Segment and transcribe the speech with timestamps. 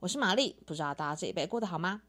[0.00, 0.54] 我是玛丽。
[0.64, 2.02] 不知道大家这一辈过得好吗？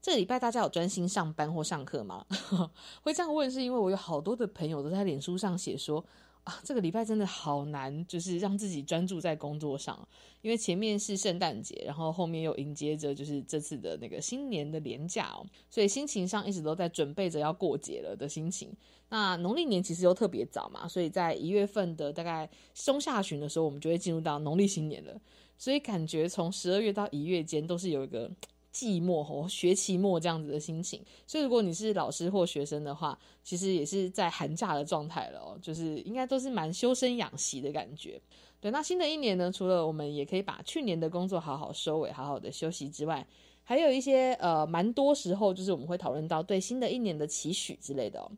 [0.00, 2.24] 这个礼拜大家有专心上班或上课吗？
[3.02, 6.02] 会这样问，是因为我有好多的朋友都在脸书上写说
[6.44, 10.08] 啊，这个礼拜真的好难，就是让自己专注在工作上，
[10.40, 18.74] 因为前面是圣诞节，然后后面又迎接着就是这次的那个新年的年假哦，所以心情上一直都在准备着要过节了的心情。
[19.10, 25.20] 那农历年其实又特别早嘛，所以在一月份的大概中下旬的时候，我们就会进入到农历新年了。
[25.60, 28.30] 所以感觉从十二月到一月间，都是有一个
[28.72, 31.04] 季末或学期末这样子的心情。
[31.26, 38.18] 所以如果你是老师或学生的话，其实也是在寒假的状态了哦，就是应该都是蛮修身养息的感觉。
[38.58, 43.26] 对，那新的一年呢，除了我们也可以把去年的工作好好收尾，好好的休息之外，
[43.62, 48.32] 还有一些呃，蛮多时候就是我们会讨论到对新的一年的期许之类的哦。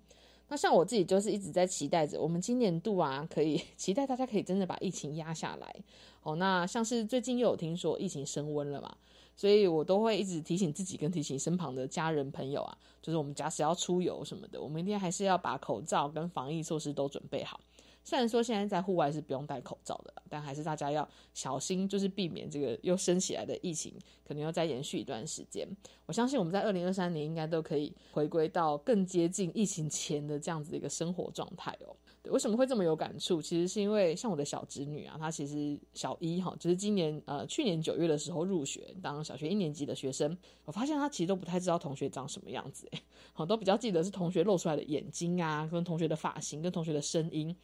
[0.52, 5.74] 那像我自己就是一直在期待着，我们今年度啊，可以 期待大家可以真的把疫情压下来
[6.22, 6.36] 哦。
[6.36, 8.94] 那像是最近又有听说疫情升温了嘛，
[9.34, 17.58] 所以我都会一直提醒自己跟提醒身旁的家人朋友啊，就是我们假使要出游什么的，我们一定还是要把口罩跟防疫措施都准备好。
[18.04, 23.94] 虽然说现在在户外是不用戴口罩的，但还是大家要小心，就是避免这个又升起来的疫情
[24.26, 25.68] 可能要再延续一段时间。
[26.06, 31.94] 我相信我们在二零二三年应该都可以回归到更接近疫情前的这样子一个生活状态哦。
[32.30, 33.42] 为什么会这么有感触？
[33.42, 47.54] 其实是因为像我的小侄女啊，她其实小一哈，就是今年呃去年九月的时候入学当小学一年级的学生，我发现她其实都不太知道同学长什么样子，诶，好都比较记得是同学露出来的眼睛啊，跟同学的发型，跟同学的声音。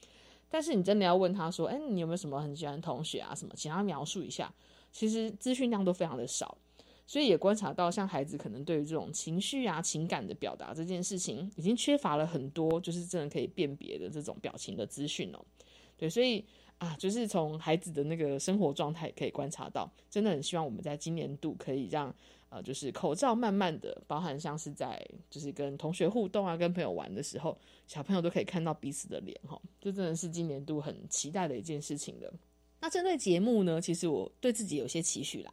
[0.50, 3.34] 但是你真的要问他说：“哎，你有没有什么很喜欢同学啊？
[3.34, 4.52] 什么，请他描述一下。”
[4.90, 6.56] 其实资讯量都非常的少，
[7.08, 15.44] 所以也观察到，像孩子可能对于这种情绪啊、情感的表达这件事情，已经缺乏了很多，就是真的可以辨别的这种表情的资讯哦。
[15.96, 16.44] 对，所以
[16.76, 22.14] 啊，就是从孩子的那个生活状态可以观察到，真的很希望我们在今年度可以让。
[22.50, 24.98] 呃，就是口罩慢慢的，包含像是在
[25.28, 27.54] 就是跟同学互动啊，跟朋友玩的时候，
[27.86, 32.32] 小朋友都可以看到彼此的脸哈，这真的是今年度很期待的一件事情了。
[32.80, 35.52] 那针对节目呢，其实我对自己有些期许啦，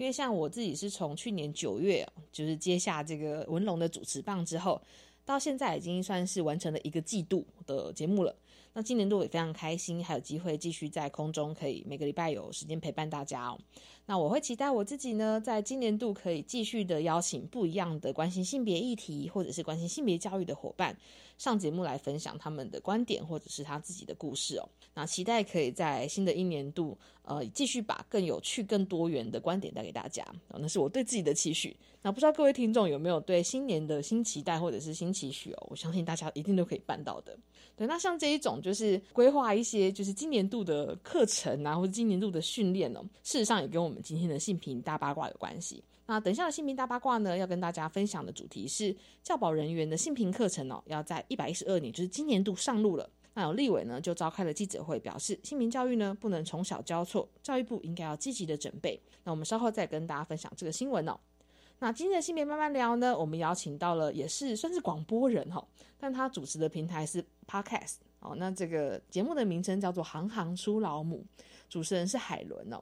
[0.00, 4.80] 因为像我自己是从去年九月就是接下这个文龙的主持棒之后，
[5.26, 8.34] 到现在已经算是完成了一个季度的节目了。
[8.72, 13.58] 那今年度也非常开心，还有机会继续在空中可以每个礼拜有时间陪伴大家哦。
[14.06, 20.96] 那我会期待我自己呢，在今年度可以继续的邀请不一样的关心性别议题或者是关心性别教育的伙伴
[21.40, 24.68] 上节目来分享他们的观点或者是他自己的故事哦。
[24.92, 30.58] 那期待可以在新的一年度，呃，继续把更有趣、更多元的观点带给大家哦。
[30.60, 31.74] 那是我对自己的期许。
[32.02, 35.66] 那不知道各位听众有没有对新年的新期待或者是新期许哦？
[35.70, 37.34] 我相信大家一定都可以办到的。
[37.74, 45.82] 对，那像这一种就是规划一些就是今年度的课程啊，或者今年度的训练哦，事实上也跟我们今天的性平大八卦有关系。
[46.10, 53.08] 那等一下的性平大八卦呢，要跟大家分享的主题是教保人员的性平课程哦，要在一百一十二年，就是今年度上路了。
[53.34, 59.00] 那有立委呢就召开了记者会，表示性平教育呢不能从小交错，教育部应该要积极的准备。
[59.22, 61.16] 那我们稍后再跟大家分享这个新闻哦。
[61.78, 65.64] 那今天的性别慢慢聊呢，我们邀请到了也是算是广播人哈，
[65.96, 67.24] 但他主持的平台是。
[67.50, 71.26] Podcast 哦，那这个节目的名称叫做《行行出老母》，
[71.68, 72.80] 主持人是海伦哦。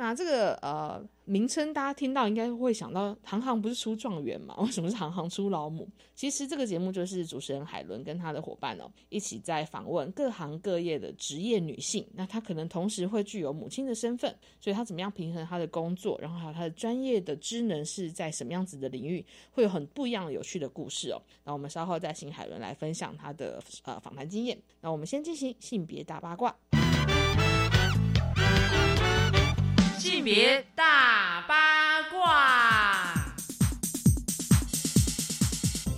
[0.00, 4.54] 那这个呃名称大家听到应该会想到，行行不是出状元嘛？
[4.62, 5.88] 为什么是行行出老母？
[6.14, 12.06] 其实这个节目就是主持人海伦跟他的伙伴哦，一起在访问各行各业的职业女性。
[12.14, 21.20] 那她可能同时会具有母亲的身份，所以她怎么样平衡她的工作，然后还有她的专业的职能是在什么样子的领域，会有很不一样有趣的故事哦。
[21.42, 24.56] 那我们稍后再请海伦来分享她的呃访谈经验。
[24.80, 26.56] 那我们先进行性别大八卦。
[30.10, 33.14] 性别大八卦，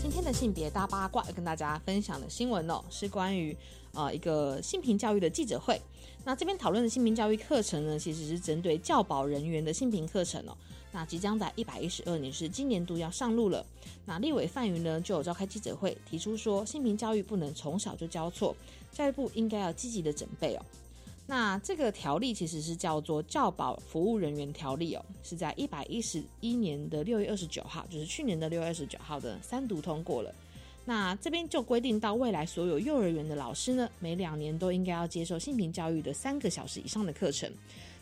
[0.03, 3.57] 今天的性别大八卦要跟大家分享的新闻哦，是关于
[3.93, 5.81] 呃一个性平教育的记者会。
[6.25, 10.57] 那这边讨论的性平教育课程呢，其实是针对教保人员的性平课程哦。
[10.91, 13.65] 那即将在一百一十二年是今年度要上路了。
[14.07, 18.57] 那立委范云呢就有召开记者会，提出说性平教育不能从小就交错，
[18.91, 20.65] 教育部应该要积极的准备哦。
[21.31, 30.35] 那这个条例其实是叫做《教保服务人员条例》哦，是在一百一十一年的六月二十九号，就是去年的六月二十九号的三读通过了。
[30.85, 37.49] 那这边就规定到未来所有幼儿园的老师呢，每两年都应该要接受性平教育的三个小时以上的课程。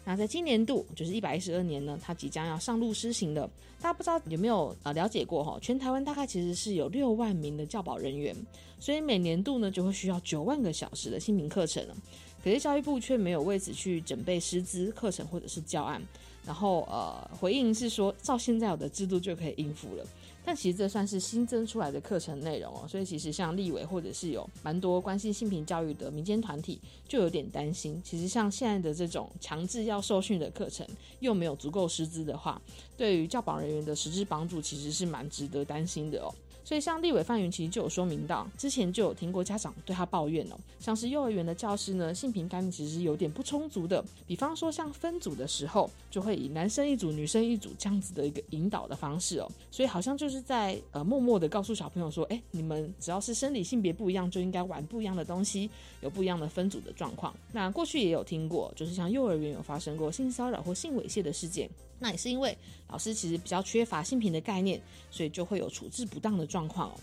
[0.06, 3.42] 那在今年度，就是一百一十二年呢，它即将要上路施行的。
[3.78, 5.58] 大家不知道有没有呃了解过哈？
[5.60, 8.34] 全台湾大概其实是有六万名的教保人员，
[8.80, 11.94] 所以每年度呢就会需要九万个小时的性平课程了。
[12.42, 16.02] 可是教育部却没有为此去准备师资课程或者是教案，
[16.46, 20.04] 然后呃回应是说，照现在有的制度就可以应付了。
[20.44, 28.00] 但其实这算是新增出来的课程内容哦，所以其实像立委或者是有蛮多关心性平教育的民间团体，就有点担心。
[28.02, 30.86] 其实像现在的这种强制要受训的课程，
[31.20, 32.58] 又没有足够师资的话，
[32.96, 36.32] 对于教保人员的实质帮助，其实是蛮值得担心的哦。
[36.68, 44.04] 所以，像立委范云其实就有说明到，之前就有听过家长对他抱怨哦，像是幼儿园的教师呢，性平概念其实是有点不充足的。
[44.26, 55.70] 比方说，像分组的时候，就会以男生一组、女生一组这样子的一个引导的方式哦，所以好像就是在呃默默的告诉小朋友说，哎，你们只要是生理性别不一样，就应该玩不一样的东西，
[56.02, 57.34] 有不一样的分组的状况。
[57.50, 61.70] 那过去也有听过，就是像幼儿园有发生过性骚扰或性猥亵的事件。
[61.98, 62.56] 那也是因为
[62.88, 64.80] 老师其实比较缺乏性平的概念，
[65.10, 66.94] 所以就会有处置不当的状况哦。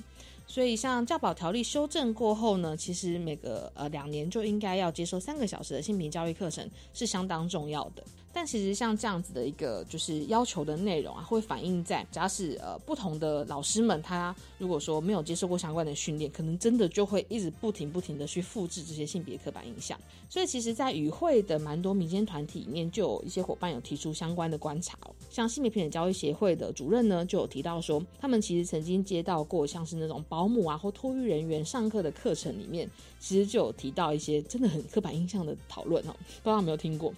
[0.48, 8.04] 所以像教保条例修正过后呢，其实每个呃两年就应该要接受三个小时的性平教育课程，是相当重要的。
[8.36, 19.98] 但其实像这样子的一个就是要求的内容啊，会反映在假使呃不同的老师们，他如果说没有接受过相关的训练，可能真的就会一直不停不停的去复制这些性别刻板印象。
[20.30, 25.16] 所以其实，在与会的蛮多民间团体里面，就有一些伙伴有提出相关的观察哦。
[25.30, 36.12] 像性别平等教育协会的主任呢，就有提到说，他们其实曾经接到过像是那种保姆啊或托育人员上课的课程里面，其实就有提到一些真的很刻板印象的讨论哦，
[36.44, 37.14] 不知道有没有听过。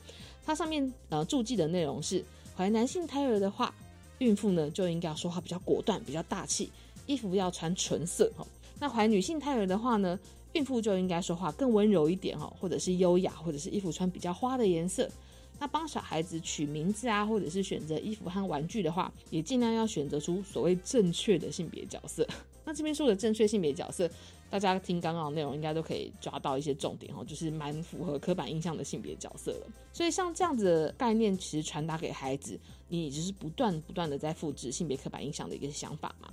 [0.47, 2.23] 它上面呃注记的内容是，
[2.55, 3.75] 怀男性胎儿的话，
[4.19, 6.71] 孕妇呢就应该要说话比较果断、比较大气，
[7.05, 8.47] 衣服要穿纯色哈。
[8.79, 10.17] 那怀女性胎儿的话呢，
[10.53, 15.11] 孕妇就应该说话更温柔一点哈，或者是优雅，或者是衣服穿比较花的颜色。
[15.59, 22.25] 那帮小孩子取名字啊，或者是选择衣服和玩具的话，也尽量要选择出所谓正确的性别角色。
[22.63, 24.09] 那这边说的正确性别角色。
[24.49, 29.67] 大家听刚刚的内容，应该都可以抓到一些重点哦，就是蛮符合刻板印象的性别角色了。
[29.91, 36.29] 所以像这样子的概念，其实传达给孩子，你只是不断不断的在复制性别刻板印象的一个想法嘛。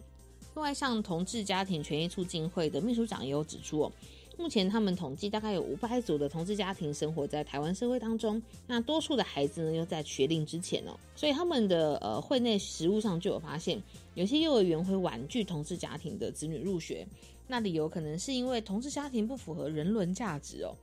[0.55, 3.93] 另外，像同志家庭权益促进会的秘书长也有指出哦。
[4.37, 13.81] 目前他们统计大概有五百组的同志家庭生活在台湾社会当中，那多数的孩子呢又在学龄之前哦，所以他们的呃会内实务上就有发现，
[14.15, 17.07] 有些幼儿园会婉拒同志家庭的子女入学，
[17.47, 20.75] 那理由可能是因为同志家庭不符合人伦价值哦，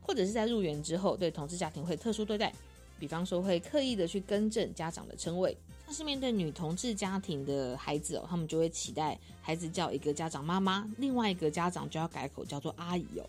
[0.00, 2.52] 或者是在入园之后对同志家庭会特殊对待，
[2.98, 5.56] 比方说会刻意的去更正家长的称谓。
[5.86, 13.26] 像是面对女同志家庭的孩子哦，他们就会期待孩子叫一个家长妈妈，另外一个家长就要改口叫做阿姨哦，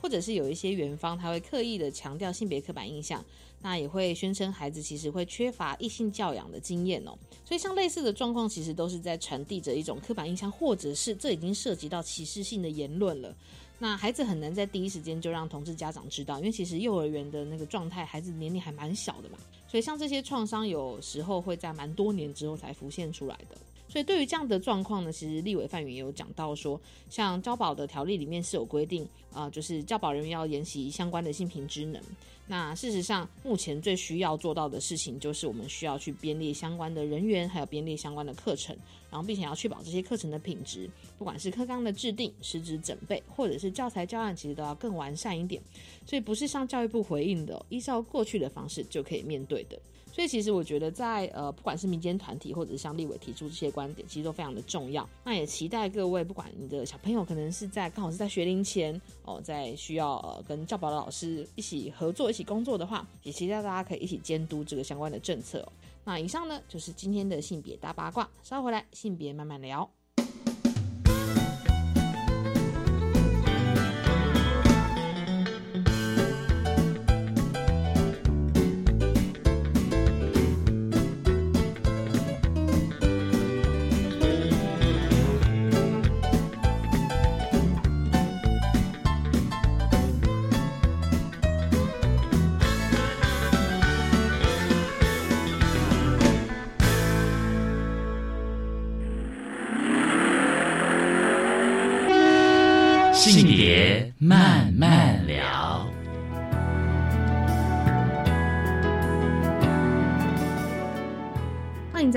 [0.00, 3.24] 或者是有一些园方他会刻意的强调性别刻板印象，
[3.60, 13.34] 那也会宣称孩子其实会缺乏异性教养的经验哦，所以像类似的状况，其实都是在传递着一种刻板印象，或者是这已经涉及到歧视性的言论了。
[13.80, 19.38] 那孩子很难在第一时间就让同志家长知道，因为其实幼儿园的那个状态，孩子年龄还蛮小的嘛。
[19.68, 23.56] 所以像这些创伤，有时候会在蛮多年之后才浮现出来的。
[23.88, 32.02] 所以对于这样的状况呢，其实立委范云也有讲到说，像交保的条例里面是有规定，啊，就是交保人员要研习相关的性平职能。
[32.50, 38.74] 那事实上，目前最需要做到的事情，就是我们需要去编列相关的人员，还有编列相关的课程，
[39.10, 45.62] 然后并且要确保这些课程的品质，不管是课纲的制定、师资准备，或者是教材教案，其实都要更完善一点。
[46.06, 49.78] 所以不是像教育部回应的，依照过去的方式就可以面对的。
[50.12, 55.08] 所以其实我觉得，在呃，不管是民间团体或者是向立委提出这些观点，其实都非常的重要。
[55.24, 65.66] 那也期待各位，不管你的小朋友可能是在刚好是在学龄前哦，在需要呃跟教保的老师一起合作、一起工作的话，也期待大家可以一起监督这个相关的政策。
[66.04, 68.84] 那以上呢就是今天的性别大八卦，稍回来。
[68.92, 69.97] 性别慢慢聊。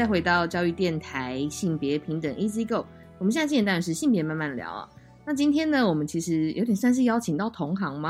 [0.02, 2.84] 再回到教育电台性别平等 Easy Go。
[3.20, 4.90] 我们现在进行当然是性别慢慢聊啊。
[5.28, 8.10] 那今天呢，我们其实有点算是邀请到同行吗？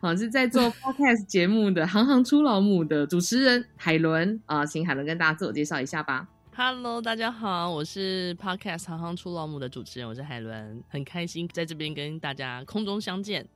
[0.00, 6.26] 啊，是在做 Podcast 节目的“行行出老母”的主持人海伦啊，请海伦跟大家自我介绍一下吧。
[6.56, 13.46] Hello，大家好，我是 Podcast《行行出老母》的主持人，我是海伦，很开心在这边跟大家空中相见。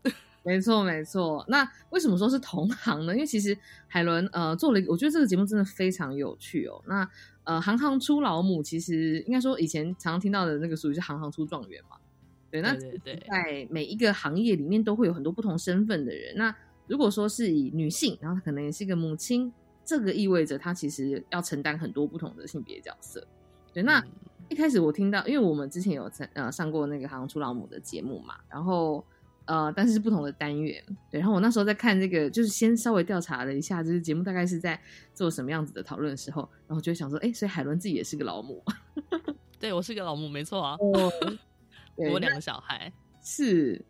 [0.44, 1.44] 没错，没错。
[1.48, 3.14] 那为什么说是同行呢？
[3.14, 3.56] 因为其实
[3.86, 6.82] 海伦呃做了一个，我觉得这个节目真的非常有趣哦。
[6.86, 7.08] 那
[7.44, 11.96] 呃，行行出老母，其实应该说以前常常听到的那个俗语是行行出状元嘛。
[12.50, 16.36] 对，那在每一个行业里面都会有很多不同身份的人。
[16.36, 16.54] 那
[16.86, 19.52] 如果说是以女性，然后她可能也是一个母亲，
[19.84, 23.26] 这个意味着她其实要承担很多不同的性别角色。
[23.72, 24.00] 对，那。
[24.00, 24.08] 嗯
[24.48, 29.02] 一开始我听到，因为我们之前有在呃上过那个《行出老母》的节目嘛，然后
[29.46, 31.20] 呃，但是是不同的单元，对。
[31.20, 34.80] 然后我那时候在看这个，就是先稍微调查了一下，就是节目大概是在
[35.14, 38.62] 做什么样子的讨论的时候，然后就会想说，哎，所以海伦自己也是个老母，
[39.58, 41.12] 对我是个老母，没错啊，哦，
[41.96, 42.92] 我两个小孩。
[43.22, 43.84] 是。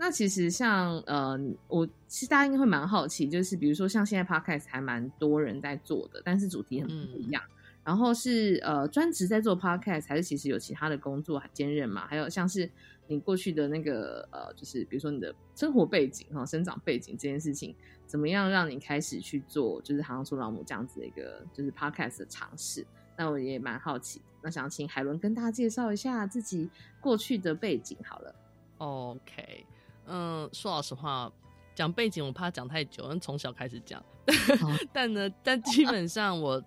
[0.00, 1.36] 那其实像呃，
[1.66, 7.42] 我其实大家应该会蛮好奇，就是比如说像现在 podcast 还蛮多人在做的，但是主题很不一样。
[7.82, 12.06] 然后是呃专职在做 podcast，还是其实有其他的工作兼任嘛？
[12.06, 12.70] 还有像是
[13.08, 17.74] 你过去的那个呃，就是比如说你的生活背景哈、生长背景这件事情，
[18.06, 22.86] 怎么样让你开始去做就是好像说老母这样子的一个就是 podcast 的尝试？
[23.16, 28.34] 那我也蛮好奇，那想请海伦跟大家介绍一下自己过去的背景好了。
[28.76, 29.66] OK，
[30.06, 31.32] 嗯，说老实话，
[31.74, 34.00] 讲背景我怕讲太久，因为从小开始讲。
[34.60, 36.62] 好 但呢，但基本上我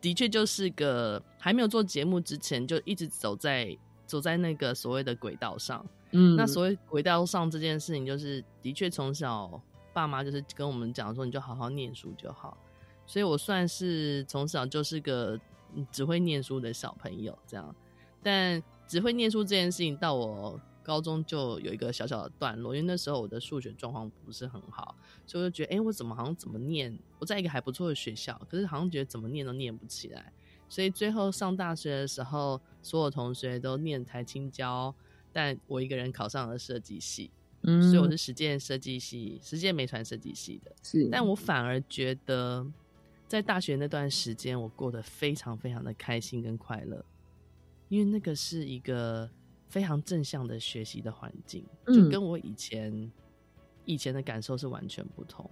[0.00, 3.76] 的确就是个还没有做节目之前就一直走在
[4.12, 5.82] 走在那个所谓的轨道上。
[6.10, 9.58] 嗯那所谓轨道上这件事情，就是的确从小
[9.94, 12.54] 爸妈就是跟我们讲说，你就好好念书就好。
[13.06, 15.40] 所以我算是从小就是个
[15.74, 17.74] 嗯只会念书的小朋友这样。
[18.22, 24.94] 但只会念书这件事情，到我高中就有一个小小的段落，因为那时候我的数学状况不是很好，
[25.26, 26.94] 所以我就觉得，哎、我怎么好像怎么念？
[27.18, 30.30] 我在一个还不错的学校，可是好像觉得怎么念都念不起来。
[30.72, 34.94] 所以最后上大学的时候，所有同学都念台青交，
[35.30, 40.72] 但我一个人考上了设计系，嗯所以我是实践设计系、实践美传设计系的。
[40.82, 42.66] 是，但我反而觉得，
[43.28, 47.04] 在大学那段时间，我过得非常非常的开心跟快乐，
[47.90, 49.28] 因为那个是一个
[49.68, 53.12] 非常正向的学习的环境，就嗯跟我以前、
[53.84, 55.50] 以前的感受是完全不同。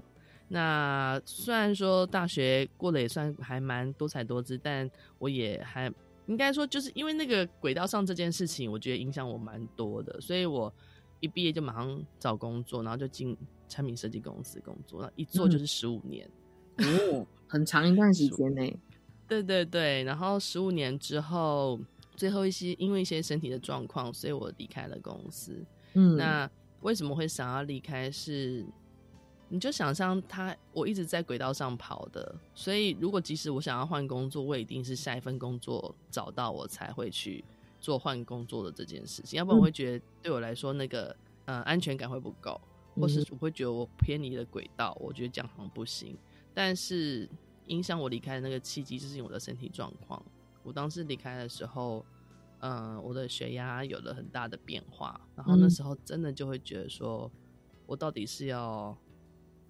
[0.52, 4.90] 那虽然说大学过得也算还蛮多彩多姿，但
[5.21, 5.88] 我也还
[6.26, 10.73] 应该说，就是因为那个轨道上这件事情，我觉得影响我蛮多的，所以我
[11.21, 13.37] 一毕业就马上找工作，然后就进
[13.69, 16.28] 产品设计公司工作，那一做就是十五年。
[16.78, 18.76] 哦，很长一段时间呢。
[19.28, 21.78] 对对对，然后十五年之后，
[22.16, 25.64] 最后一些因为一些身体的状况，所以我离开了公司。
[25.95, 28.66] 嗯，那为什么会想要离开是？
[29.52, 37.45] 你就想象他，我一直在轨道上跑的，所以如果即使我想要换工作，我一定是下一份工作找到我才会去
[37.80, 41.14] 做换工作的这件事情，要不然我会觉得对我来说那个
[41.47, 42.61] 呃安全感会不够，
[42.95, 46.16] 或是我会觉得我偏离了轨道，我觉得这样好像不行。
[46.54, 47.28] 但是
[47.66, 50.23] 影响我离开的那个契机，就是因为我的身体状况。
[50.62, 52.04] 我当时离开的时候，
[52.59, 57.30] 嗯、我的血压有了很大的变化，然后那嗯时候真的就会觉得说，
[57.87, 58.97] 我到底是要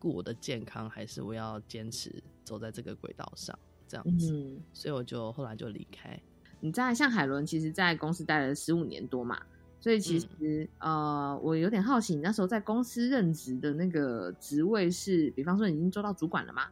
[0.00, 2.10] 顾我的健康，还是我要坚持
[2.42, 4.32] 走在这个轨道上这样子？
[4.32, 6.18] 嗯，所以我就后来就离开。
[6.58, 9.40] 你在像海伦，其实在公司待了十五年多嘛，
[9.78, 16.64] 所以其实、嗯呃，我有点好奇，你那时候在公司任职的那个职位是，比方说你已经做到主管了吗？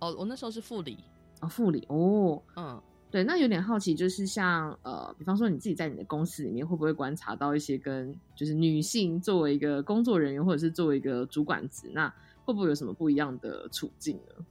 [0.00, 0.98] 哦，我那时候是副理，
[1.40, 12.12] 哦，副理哦，嗯，对，那有点好奇，就是像呃，比方说你自己在你的公司里面，会不会观察到一些跟就是女性作为一个工作人员，或者是作为一个主管职，那
[12.50, 14.46] 会不会有什么不一样的处境呢？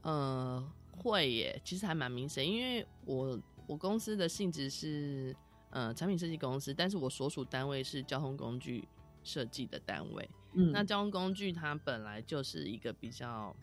[0.00, 5.36] 呃，会耶，其实还蛮明显，因为我我公司的性质是
[5.68, 8.88] 呃产品设计公司，但是我所属单位是交通工具
[9.22, 10.30] 设计的单位。
[10.54, 13.54] 嗯，那交通工具它本来就是一个比较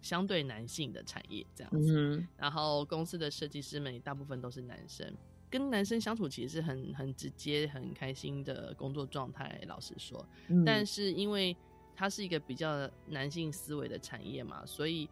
[0.00, 1.92] 相对男性的产业，这样子。
[1.92, 5.12] 嗯，然后公司的设计师们也大部分都是男生，
[5.50, 9.60] 跟男生相处其实是很很直接、很开心的工作状态。
[9.66, 11.56] 老实说，嗯但是因为
[11.96, 15.08] 它是一个比较男性思维的产业嘛，所以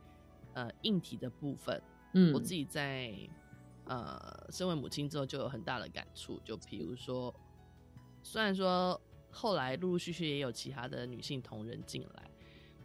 [0.52, 3.12] 呃，硬体的部分，嗯我自己在
[3.86, 6.38] 呃身为母亲之后就有很大的感触。
[6.44, 7.34] 就比如说，
[8.22, 9.00] 虽然说
[9.30, 12.30] 后来陆陆续续也有其他的女性同仁进来，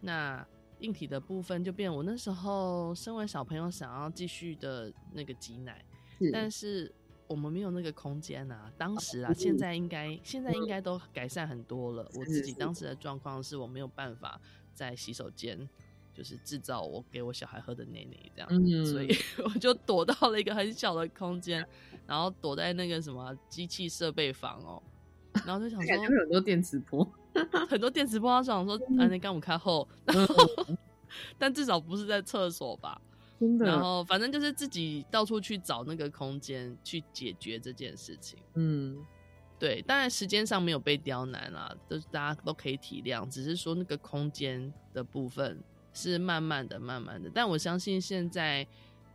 [0.02, 0.48] 那
[0.80, 5.84] 硬体的部分就变我那时候身为小朋友想要继续的那个挤奶，
[6.32, 6.90] 但是
[7.30, 8.70] 我们没有那个空间啊。
[8.78, 12.04] 当时啊，现在应该现在应该都改善很多了。
[12.16, 14.42] 我自己当时的状况是我没有办法
[14.74, 15.70] 在洗手间
[16.14, 19.08] 就是制造我给我小孩喝的奶奶这样，嗯所以
[19.46, 21.66] 我就躲到了一个很小的空间，
[22.06, 24.82] 然后躲在那个什么机器设备房哦，
[25.46, 27.10] 然后就想 说很多电磁波。
[27.70, 30.36] 很多电磁波，想说嗯 啊，你刚我看后，然后
[31.38, 33.00] 但至少不是在厕所吧。
[33.40, 38.38] 真的，然后反正就是自己到处去找那个空间去解决这件事情。
[38.56, 38.98] 嗯，
[39.58, 45.58] 对，当然时间上没有被刁难啦，就是大家都可以体谅，只是说那个空间的部分
[45.94, 47.32] 是慢慢的、慢慢的。
[47.34, 48.68] 但我相信现在，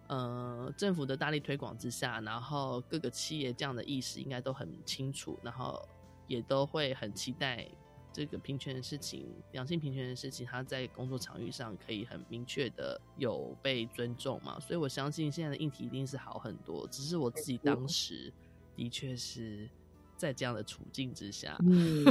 [0.06, 5.86] 呃，政府的大力推广之下，然后各个企业这样的意识应该都很清楚，然后
[6.26, 7.68] 也都会很期待
[8.14, 14.61] 这个平权的事情、两性平权的事情，它在工作场域上可以很明确的有被尊重嘛。
[14.61, 18.33] 所以我相信现在的议题一定是好很多，只是我自己当时
[18.76, 19.68] 的确是
[20.16, 22.06] 在这样的处境之下， 嗯，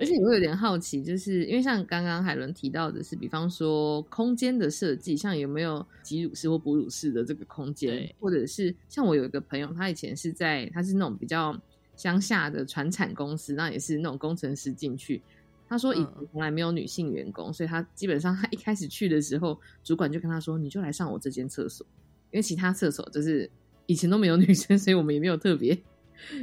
[0.00, 11.54] 而且我有点好奇，就是因为像刚刚海伦提到的是，比方说空间的设计，像有没有挤乳室或哺乳室的这个空间，或者是像我有一个朋友，他以前是在他是那种比较
[11.98, 15.20] 乡下的传产公司，那也是那种工程师进去。
[15.68, 21.86] 他说以前嗯从来没有女性员工，所以他基本上 他一开始去的时候，主管就跟他说：“你就来上我这间厕所，
[22.30, 23.50] 因为其他厕所就是
[23.86, 25.76] 以前都没有女生，所以我们也没有特别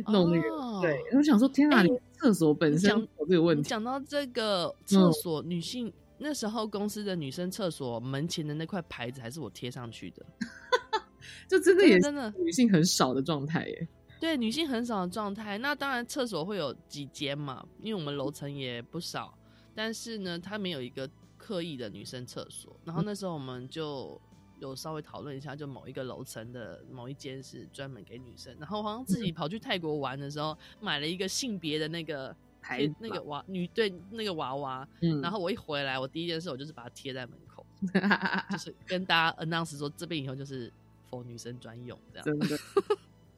[0.08, 0.50] 弄那个。
[0.50, 10.26] 哦对，我想说，天哪，哎你厕所本身讲有这个问题，讲到这个厕所，女性那时候公司的女生厕所门前的那块牌子还是我贴上去的，
[11.48, 13.88] 就真的也真的女性很少的状态耶。
[14.20, 15.58] 对女性很少的状态。
[15.58, 19.38] 那当然厕所会有几间嘛，因为我们楼层也不少，
[19.74, 22.76] 但是呢，它没有一个刻意的女生厕所。
[22.84, 24.20] 然后那时候我们就
[24.60, 28.56] 有稍微讨论一下，就某一个楼层的某一间是专门给女生。
[28.60, 37.64] 然后好像自己跑去泰国玩的时候，买了一个性别的那个牌那个娃女对那个娃娃，嗯，然后我一回来，我第一件事我就是把它贴在门口，
[38.50, 40.72] 就是跟大家 announce 说这边以后就是
[41.10, 42.26] for 女生专用这样。
[42.26, 42.58] 真的，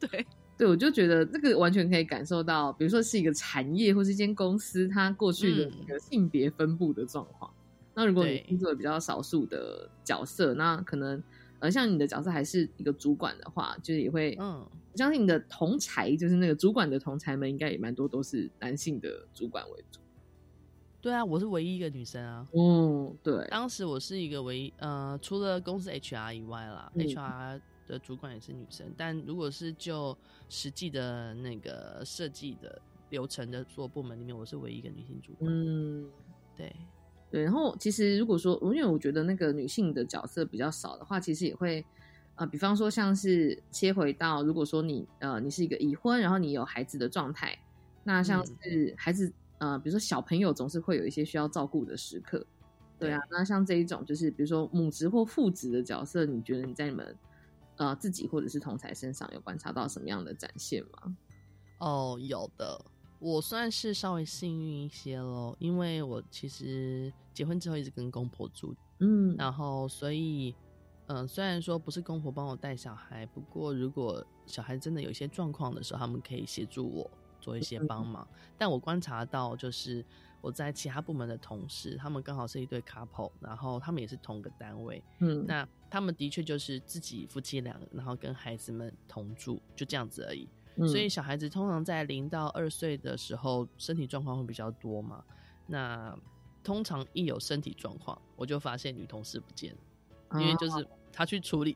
[0.08, 0.26] 对，
[0.58, 7.48] 对我就觉得这个完全可以感受到，比如说是一个产业或是一间公司，它过去的嗯那个性别分布的状况。
[7.94, 11.22] 那如果你工作比较少数的角色，那可能
[11.60, 20.00] 呃，像你的角色还是一个主管的话，就是也会，嗯，我相信你的同才，就是那个主管的同才们，应该也蛮多都是男性的主管为主。
[21.00, 22.46] 对啊，我是唯一一个女生啊。
[22.52, 28.86] 嗯，对，当时我是一个唯一呃，除了公司 HR 以外啦、嗯 h r 的主管也是女生。
[28.96, 30.16] 但如果是就
[30.48, 35.50] 实际的那个设计的流程的所有部门里面，我是唯一一个女性主管。
[35.50, 36.08] 嗯。
[36.56, 36.74] 对，
[37.30, 41.86] 对，然后其实如果说，因为我觉得那个女性的角色比较少的话，其实也会，
[42.34, 47.56] 呃，比方说像是切回到，如果说你呃你是一个已婚，然后你有孩子的状态，
[48.02, 52.44] 那像嗯是孩子呃，比如说小朋友总是会有一些需要照顾的时刻，
[52.98, 57.16] 对啊，那像这一种就是比如说母职或父职的角色，你觉得你在你们
[57.78, 61.16] 呃自己或者是同才身上有观察到什么样的展现吗？
[61.78, 62.78] 哦，有的，
[63.18, 70.54] 我算是稍微幸运一些咯，因为我其实结婚之后一直跟公婆住，嗯，然后所以，
[71.06, 77.10] 嗯、虽然说不是公婆帮我带小孩，不过如果小孩真的有一些状况的时候，他们可以协助我
[77.40, 78.26] 做一些帮忙。
[78.58, 80.04] 但我观察到，就是
[80.40, 90.48] 我在其他部门的同事，他们刚好是一对 couple，然后他们也是同个单位，嗯，那他们的确就是自己夫妻两个，然后跟孩子们同住，就这样子而已。
[90.76, 90.88] 嗯。
[90.88, 95.24] 所以小孩子通常在零到二岁的时候，身体状况会比较多嘛。
[95.66, 96.16] 那
[96.62, 101.74] 通常一有身体状况，我就发现女同事不见了，因为就是她去处理，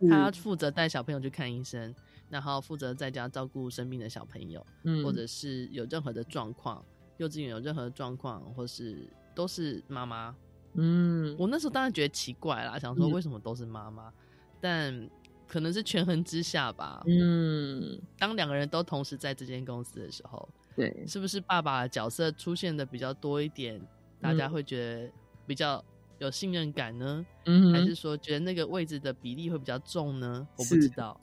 [0.00, 0.08] 嗯。
[0.10, 1.94] 她负责带小朋友去看医生，
[2.30, 5.02] 然后负责在家照顾生病的小朋友，嗯。
[5.02, 6.84] 或者是有任何的状况，
[7.18, 10.34] 幼稚园有任何的状况，或是都是妈妈。
[10.74, 14.12] 嗯我那时候当然觉得奇怪啦，想说嗯为什么都是妈妈，
[14.60, 15.08] 但
[15.46, 17.02] 可能是权衡之下吧。
[17.06, 23.80] 嗯，当两个人都同时在这间公司的时候，对，是不是爸爸的角色出现的比较多一点，
[24.20, 25.12] 大家嗯会觉得
[25.46, 25.82] 比较
[26.18, 27.24] 有信任感呢？
[27.46, 30.46] 嗯哼，还是说觉得那个位置的比例会比较重呢？
[30.56, 31.18] 我不知道。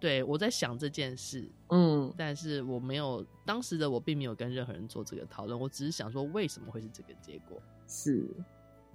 [0.00, 2.12] 对我在想这件事，嗯。
[2.16, 7.60] 但是我没有当时的我并没有跟任何人做这个讨论，我只是想说为什么会是这个结果。
[7.86, 8.26] 是。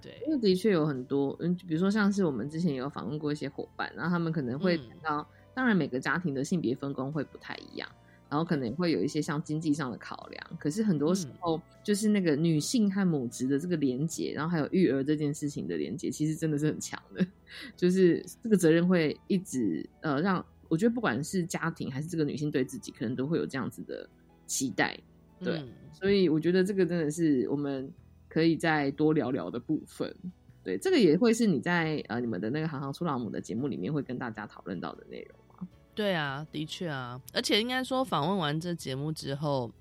[0.02, 7.88] 对因，为的确有很多，嗯，比如说像是我们之前也有访问过一些伙伴，然后他们可能会到，当然每个家庭的性别分工会不太一样，
[8.28, 11.32] 然后可能也会有一些像经济上的考量，可是很多时嗯。
[11.40, 17.26] 候就是那个女性和母职的这个连结，然后还有育儿这件事情的连结，其实真的是很强的，
[17.74, 24.08] 就是这个责任会一直呃让我觉得不管是家庭还是这个女性对自己，可能都会有这样子的
[24.46, 24.98] 期待。
[25.38, 27.90] 对嗯所以我觉得这个真的是我们
[28.28, 30.14] 可以再多聊聊的部分。
[30.62, 35.68] 对，这个也会是你在呃你们的那个行行出老母的节目里面会跟大家讨论到的内容吗？
[35.94, 39.72] 对啊，的确啊，而且应该说访问完这节目之后，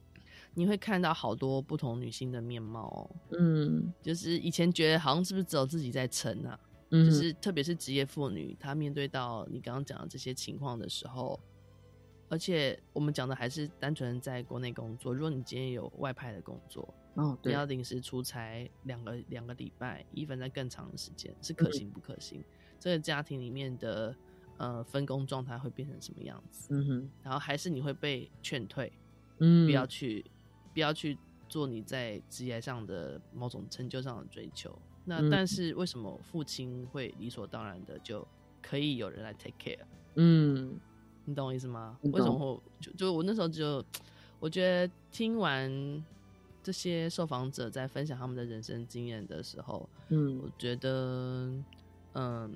[0.54, 3.16] 你会看到好多不同女性的面貌哦。
[3.38, 6.58] 嗯就是以前觉得好像是不是只有自己在撑啊？
[6.96, 11.38] 嗯，就是特别是职业妇女，她面对到你刚刚讲的这些情况的时候，
[12.30, 15.14] 而且我们讲的还是单纯在国内工作。
[15.14, 22.44] 如果你今天有外派的工作，哦对，你要临时出差两个两个礼拜，一分在更长的时间，是可行不可行？
[22.80, 24.16] 这个家庭里面的
[24.58, 26.68] 呃分工状态会变成什么样子？
[26.74, 28.92] 嗯哼然后还是你会被劝退，
[29.40, 30.24] 嗯，不要去
[30.74, 34.78] 不要去做你在职业上的某种成就上的追求。
[35.06, 35.30] 那嗯。
[35.30, 38.28] 但是为什么父亲会理所当然的就
[38.62, 39.80] 可以有人来 take care？
[40.16, 40.80] 嗯。
[41.28, 41.98] 你懂我意思吗？
[42.04, 43.84] 为什么会就就我那时候就
[44.40, 46.06] 我觉得听完
[46.62, 50.40] 这些受访者在分享他们的人生经验的时候，嗯。
[50.44, 51.52] 我觉得
[52.14, 52.54] 嗯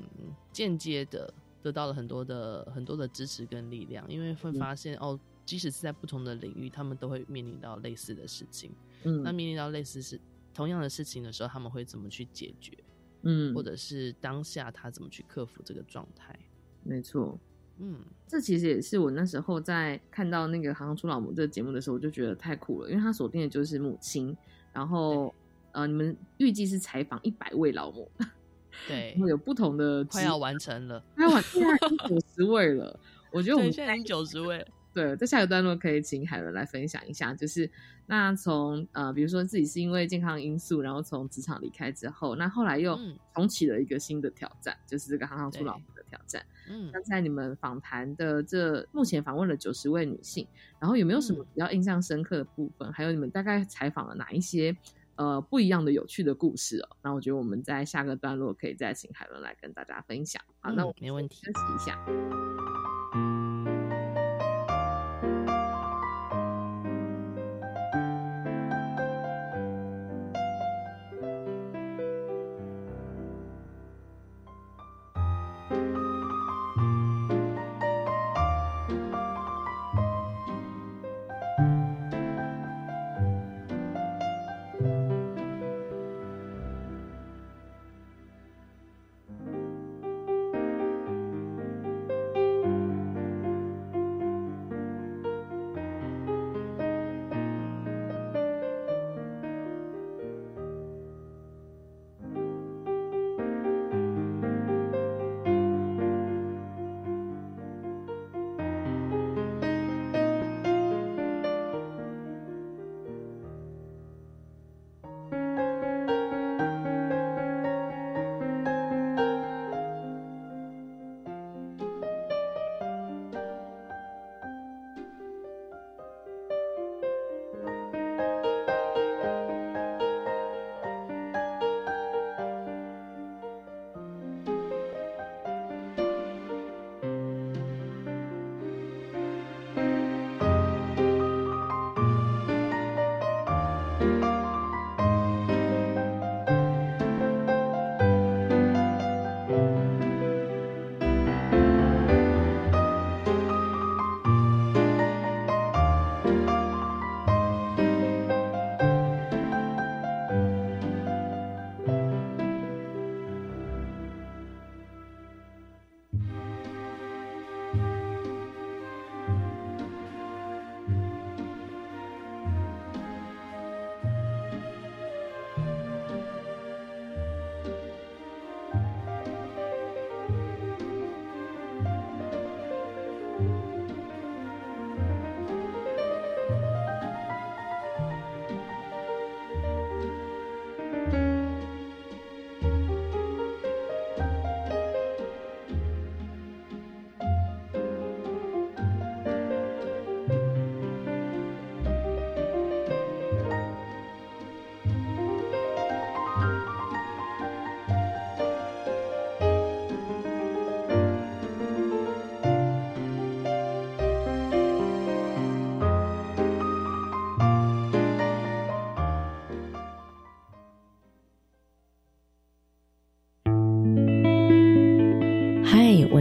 [0.51, 1.33] 间接的
[1.63, 8.71] 得到了很多的很多的支持跟力量，因为会发现、哦，即使是在不同的领域，他们都会面临到类似的事情。
[9.03, 9.35] 嗯那嗯。
[9.35, 10.19] 面临到类似是
[10.53, 12.77] 同样的事情的时候，他们会怎么去解决，
[13.23, 16.37] 嗯，或者是当下他怎么去克服这个状态？
[16.83, 17.39] 没错。
[17.81, 24.35] 嗯，这其实也是我那时候在看到那个《行行出老母》这个节目的时候，我就觉得太酷了，因为他锁定的就是母亲，
[24.73, 25.33] 然后
[25.71, 28.11] 呃，你们预计是采访一百位老母，
[28.85, 32.99] 对有不同的快要完成了，快要完，现在已经九十位了。
[33.31, 34.67] 我觉得我对，们现在已经九十位了。
[34.93, 37.69] 对，在下个段落可以请海伦来分享一下，就是
[38.07, 46.43] 那从呃，比如说自己是因为健康因素，然后从职场离开之后，那后来又嗯重启了一个新的挑战，就是这个行行出老虎的挑战。
[46.71, 50.47] 嗯那在你们访谈的这目前访问了九十位女性，
[50.79, 52.91] 然后有没有什么嗯比较印象深刻的部分？
[52.91, 54.75] 还有你们大概采访了哪一些
[55.15, 56.89] 呃不一样的有趣的故事哦？
[57.03, 60.41] 那我觉得我们在下个段落可以再请海伦来跟大家分享。
[60.59, 61.97] 好，那嗯我们没问题休息一下。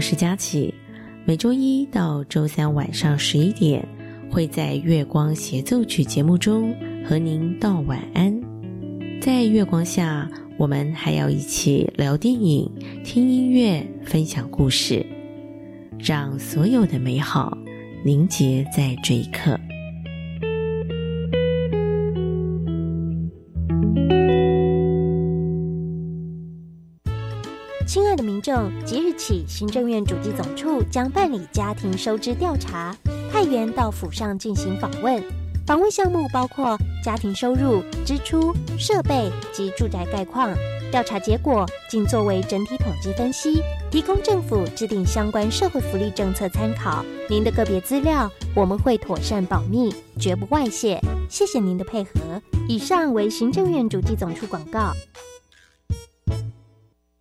[0.08, 0.72] 是佳琪。
[1.26, 3.86] 每周一到周三晚上十一点，
[4.30, 8.34] 会在月光协奏曲节目中和您道晚安。
[9.20, 12.66] 在月光下，我们还要一起聊电影、
[13.04, 15.04] 听音乐、分享故事，
[15.98, 17.58] 让所有的美好
[18.02, 19.60] 凝结在这一刻。
[29.18, 32.96] 起，行政院主计总处将办理家庭收支调查，
[33.30, 35.22] 派员到府上进行访问。
[35.66, 40.56] 访问项目包括家庭收入、支出、设备及住宅概况。
[40.90, 47.04] 调查结果仅作为整体统计分析，提供政府制定相关社会福利政策参考。
[47.28, 50.98] 您的个别资料我们会妥善保密，绝不外泄。
[51.28, 52.10] 谢谢您的配合。
[52.66, 54.94] 以上为行政院主计总处广告。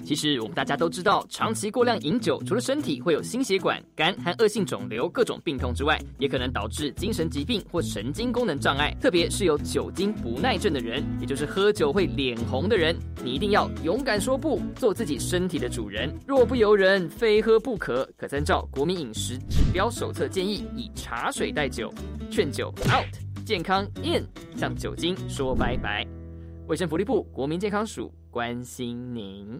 [0.08, 8.96] 其实我们大家都知道，长期过量饮酒，除了身体会有心血管、肝和恶性肿瘤各种病痛之外，也可能导致精神疾病或神经功能障碍。
[9.02, 16.10] 特别是有酒精不耐症的人，也就是喝酒会脸红的人，你一定要勇敢说不，做自己身体的主人。
[16.26, 18.10] 若不由人，非喝不可。
[18.16, 21.94] 可参照国民饮食指标手册建议，以茶水代酒，
[22.32, 26.08] 劝酒 out，健康 in，向酒精说拜拜。
[26.68, 29.60] 卫生福利部国民健康署关心您。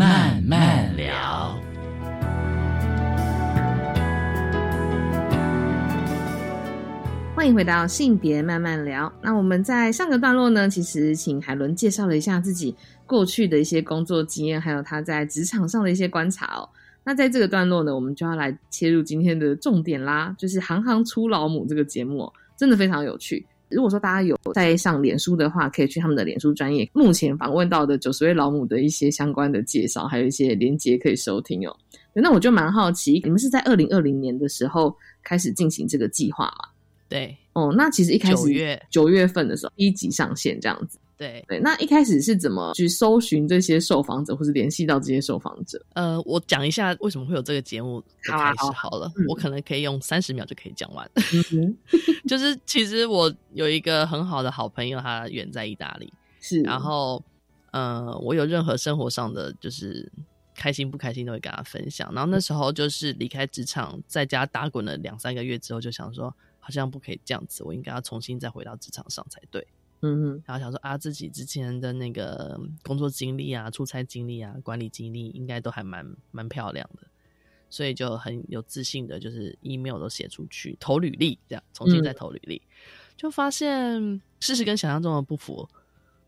[0.00, 1.60] 慢慢聊。
[7.36, 9.12] 欢迎回到性别慢慢聊。
[9.20, 16.66] 那我们在上个段落呢，其实请海伦介绍了一下自己过去的一些工作经验，还有他在职场上的一些观察哦。
[17.04, 23.44] 那在这个段落呢，我们就要来切入今天的重点啦，就是《行行出老母》这个节目哦，真的非常有趣。
[23.70, 31.76] 如果说大家有在上脸书的话，可以去他们的脸书专业，目前访问到的九十位老母的一些相关的介绍，还有一些连接可以收听哦。
[32.12, 36.68] 那我就蛮好奇，你们是在二零二零年的时候开始进行这个计划嘛？
[37.08, 40.98] 对，哦，那其实一开始九月九月份的时候，一级上线这样子。
[41.20, 45.78] 对，对，那一开始是怎么去搜寻这些受访者，或是联系到这些受访者？
[45.92, 51.08] 呃，我讲一下为什么会有这个节目的开好啊好啊始好了，嗯我可能可以用三十秒就可以讲完。
[51.52, 51.76] 嗯，
[52.26, 57.22] 就是其实我有一个很好的好朋友，他远在意大利， 是，然后
[57.72, 60.10] 呃，我有任何生活上的就是
[60.54, 62.10] 开心不开心都会跟他分享。
[62.14, 69.66] 然后那时候就是离开职场，在家打滚了两三个月之后，就想说好像不可以这样子，我应该要重新再回到职场上才对。
[70.02, 77.06] 嗯嗯，然后想说啊，自己之前的那个工作经历啊、出差经历啊、管理经历，应该都还蛮蛮漂亮的，
[77.68, 82.62] 所以就很有自信的，就是 email 都写出去，投履历，这样重新再投履历，
[83.16, 85.68] 就发现事实跟想象中的不符，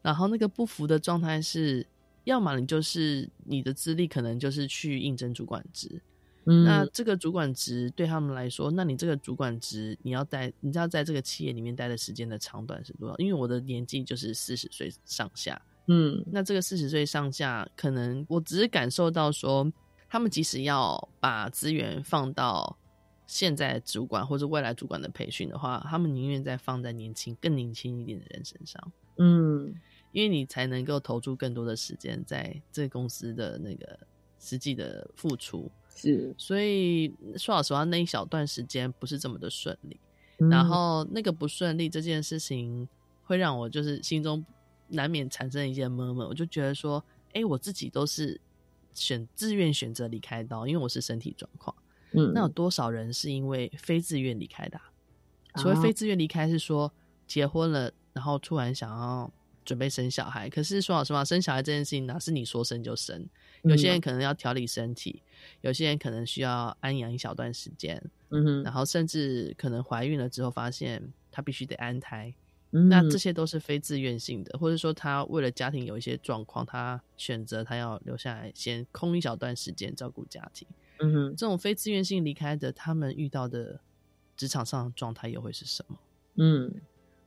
[0.02, 1.86] 然后那个不符的状态是，
[2.24, 6.02] 要么你就是你的资历可能就是去应征主管职，
[6.46, 6.64] 嗯。
[6.64, 13.16] 那这个主管职对他们来说，那你这个主管职你要待，你知道在这个企业里面待的时间的长短是多少？
[13.18, 16.24] 因为我的年纪就是四十岁上下，嗯。
[16.26, 19.70] 那这个四十岁上下，可能我只是感受到说，
[20.08, 22.78] 他们即使要把资源放到
[23.26, 29.74] 现在主管或者未来主管的培训的话，他们宁愿再放在年轻、更年轻一点的人身上，嗯。
[30.12, 33.98] 因为你才能够投注更多的时间在这个公司的那个
[34.38, 35.72] 实际的付出。
[35.94, 39.98] 是，所以说老实话，那一小段时间不是这么的顺利。
[40.38, 42.88] 嗯然后那个不顺利这件事情，
[43.22, 44.44] 会让我就是心中
[44.88, 46.26] 难免产生一些闷闷。
[46.26, 48.40] 我就觉得说，哎，我自己都是
[48.92, 51.76] 选自愿选择离开刀，因为我是身体状况。
[52.14, 56.92] 嗯那有多少人是因为非自愿离开的啊、所谓哦非自愿离开，是说
[57.26, 59.32] 结婚了，然后突然想要
[59.64, 60.48] 准备生小孩。
[60.48, 63.28] 可是说老实话，生小孩这件事情哪是你说生就生？
[63.62, 65.22] 有些人可能要调理身体，
[65.60, 72.34] 有些人可能需要安养一小段时间，嗯哼然后甚至可能怀孕了之后发现她必须得安胎，
[72.72, 80.66] 嗯那这些都是非自愿性的，或者说他为了家庭有一些状况，他选择他要留下来先空一小段时间照顾家庭。
[80.98, 83.80] 嗯哼这种非自愿性离开的，他们遇到的
[84.36, 85.98] 职场上的状态又会是什么？
[86.36, 86.74] 嗯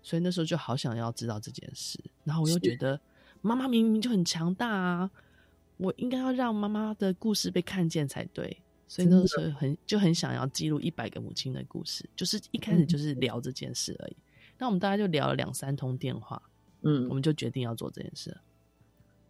[0.06, 3.00] 所以那时候就好想要知道这件事，然后我又是觉得
[3.42, 5.10] 妈妈明明就很强大啊，
[5.78, 8.62] 我应该要让妈妈的故事被看见才对。
[8.88, 14.16] 所以那个时候很就很想要记录一百个母亲的故事，就是一开始就是聊这件事而已。
[14.60, 16.40] 那我们大概就聊了两三通电话，
[16.84, 18.38] 嗯我，们就决定要做这件事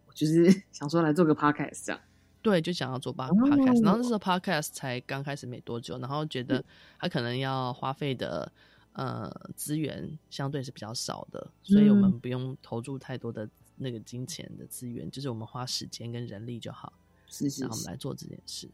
[0.07, 0.13] 我。
[0.13, 2.01] 就是 想说来做个 podcast 这样。
[2.41, 6.63] 对，就想要做哦 pod- podcast，、然后那时候 podcast 才刚开始没多久，然后觉得
[6.99, 8.51] 他可能要花费的
[8.95, 12.19] 呃资源相对是比较少的，所以我们嗯。
[12.19, 16.91] 不用投入太多的那个金钱的资源，就是我们花时间跟人力就好，
[17.27, 18.69] 是是是，然后我们来做这件事。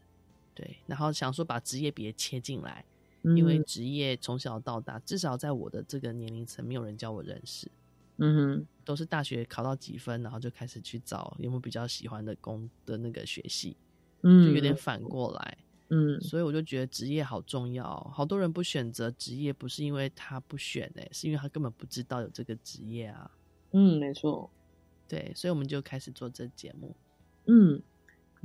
[0.54, 2.84] 对，然后想说把职业别切进来，
[3.22, 7.70] 嗯因为职业从小到大，至少在我的这个年龄层，没有人教我认识，
[8.18, 8.66] 嗯哼。
[8.84, 13.76] 都是大学考到几分，然后就开始去找有没有比较喜欢的工的那个学系，
[14.22, 14.76] 嗯，就有点。
[14.76, 15.58] 反过来。
[15.58, 15.64] 嗯
[16.20, 23.30] 所以我就觉得职业好重要，好多人不选择职业，不是因为他不选哎、是因为他根本不知道有这个职业啊。
[23.72, 24.50] 嗯，没错，
[25.06, 26.94] 对，所以我们就开始做这节目。
[27.46, 27.82] 嗯，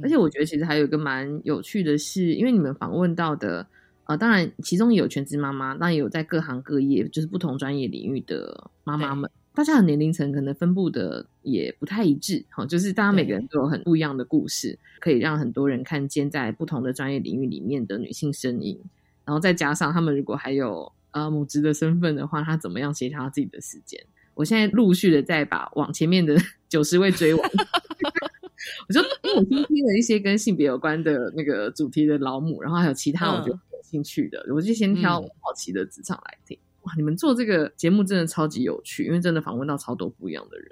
[0.02, 3.66] 而且嗯我觉得其实还有一个蛮有趣的是，因为你们访问到的，
[4.06, 18.80] 呃，当然其中也有全职妈妈，那也有在各行各业，就是不同专业领域的妈妈们，大家的年龄层可能分布的也不太一致，哈，就是大家每个人都有很不一样的故事，可以让很多人看见在不同的专业领域里面的女性身影，
[19.26, 24.00] 然后再加上他们如果还有呃母职的身份的话，他怎么样协调自己的时间？
[24.36, 26.38] 我现在陆续的在把往前面的
[26.70, 27.44] 九十位追完。
[28.88, 36.56] 我就因为我先听了一些跟性别有关的那个主题的老母，然后还有其他我觉得有兴趣的，我就先挑嗯我好奇的职场来听。
[36.88, 40.72] 哇，你们做这个节目真的超级有趣，因为真的访问到超多不一样的人，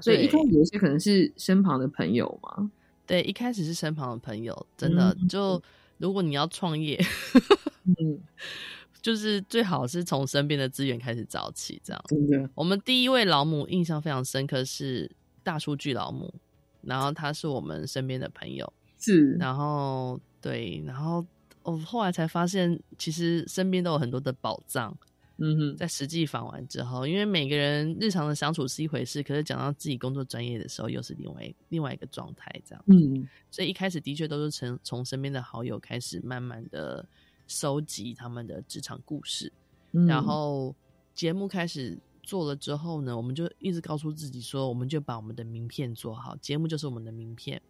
[0.00, 2.68] 所以一开始有一些可能是身旁的朋友嘛，
[3.06, 5.62] 对，一开始是身旁的朋友，真的、嗯就
[5.98, 7.00] 如果你要创业，
[7.84, 8.18] 嗯，
[9.00, 12.04] 就是最好是从身边的资源开始找起，这样。
[12.08, 15.08] 真的，我们第一位老母印象非常深刻是
[15.44, 16.34] 大数据老母，
[16.82, 21.24] 然后她是我们身边的朋友，是，然后对，然后
[21.62, 24.96] 我后来才发现，其实身边都有很多的宝藏。
[25.40, 32.84] 嗯哼，在实际访完之后，因为每个人日常的相处是一回事，可是讲到自己工作专业的时候，又是另外另外一个状态，这样。
[32.88, 37.06] 嗯所以一开始的确都是从从身边的好友开始，慢慢的
[37.46, 39.52] 收集他们的职场故事，
[39.92, 40.74] 嗯，然后
[41.14, 47.62] 节目开始做了之后呢，我们就一直告诉自己说，我们就把我们的名片做好，节目就是我们的名片，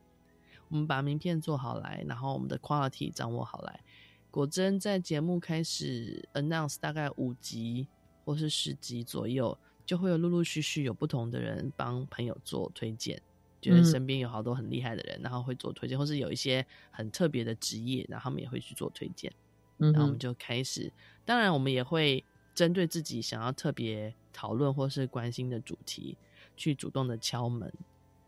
[0.68, 3.80] 我们把名片做好来，然后我们的 quality 掌握好来。
[4.30, 7.88] 果真在节目开始 announce 大概五集
[8.24, 13.20] 或是十集左右，就会有陆陆续续有不同的人帮朋友做推荐，
[13.60, 19.32] 觉得嗯身边有好多很厉害的人，然后会做推荐，或是有一些很特别的职业，然后他们也会去做推荐。
[19.78, 20.92] 嗯，然后我们就开始，
[21.24, 22.22] 当然我们也会
[22.54, 26.18] 针对自己想要特别讨论或是关心的主题，
[26.56, 27.72] 去主动的敲门，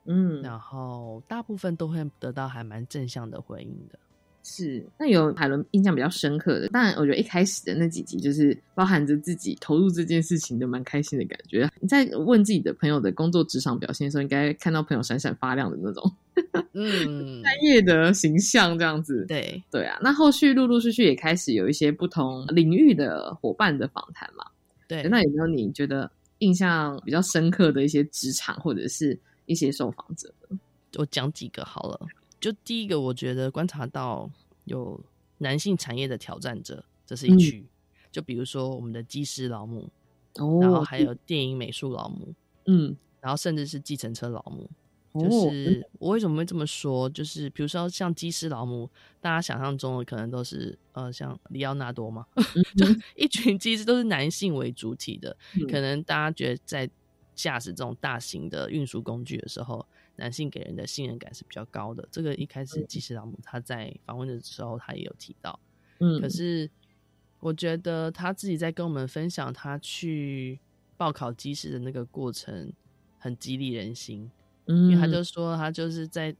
[0.06, 3.98] 嗯，然后大部分都会得到还蛮正向的回应的。
[4.42, 11.70] 是，那有海伦印象比较深刻的，当然我觉得一开始的那几集就是包含着自己投入这件事情的蛮开心的感觉。
[11.80, 16.10] 你在问自己的朋友的工作职场表现的时候，应该看到朋友闪闪发亮的那种
[16.72, 19.26] 嗯， 专业的形象，这样子。
[19.26, 24.44] 对，对啊，那后续陆陆续续也开始有一些不同领域的伙伴的访谈嘛。
[24.88, 30.58] 对，那有没有你觉得印象比较深刻的一些职场或者是一些受访者呢？
[30.96, 32.00] 我讲几个好了。
[32.40, 34.30] 就第一个，我觉得观察到
[34.64, 34.98] 有
[35.38, 37.66] 男性产业的挑战者，这是一嗯区。
[38.10, 39.88] 就比如说我们的技师老母，
[40.38, 42.34] 哦然后还有电影美术老母，
[42.66, 44.68] 嗯，然后甚至是计程车老母。
[45.12, 47.08] 哦就是我为什么会这么说？
[47.10, 48.88] 就是比如说像技师老母，
[49.20, 52.24] 大家想象中的可能都是呃像里奥纳多嘛，
[52.78, 52.86] 就
[53.16, 56.88] 一群技师都是男性为主体的，嗯可能大家觉得在
[57.34, 59.84] 驾驶这种大型的运输工具的时候，
[60.20, 62.06] 男性给人的信任感是比较高的。
[62.12, 65.58] 这个一开始基师老母他在访问的时候他也有提到，
[65.98, 66.70] 嗯，可是
[67.40, 70.60] 我觉得他自己在跟我们分享他去
[70.98, 72.70] 报考基师的那个过程，
[73.18, 74.30] 很激励人心。
[74.66, 76.36] 嗯因为他就说他就是在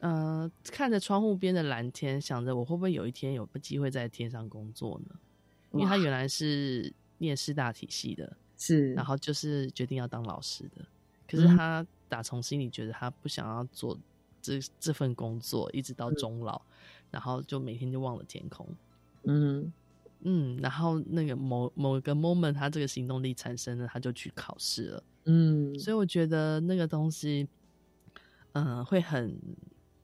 [0.00, 5.14] 呃看着窗户边的蓝天，想着我会不会有一天有机会在天上工作呢？
[5.72, 10.84] 因为他原来是念师大体系的，是，然后就是决定要当老师的。
[11.28, 13.96] 可是嗯他打从心里觉得他不想要做
[14.42, 16.60] 这这份工作，一直到终老，
[17.10, 18.66] 然后就每天就望了天空。
[19.22, 19.72] 嗯
[20.22, 25.02] 嗯，然后那个某某个 moment，他这个行动力产生了，他就去考试了。
[25.24, 27.48] 嗯，所以我觉得那个东西，
[28.52, 29.38] 嗯、会很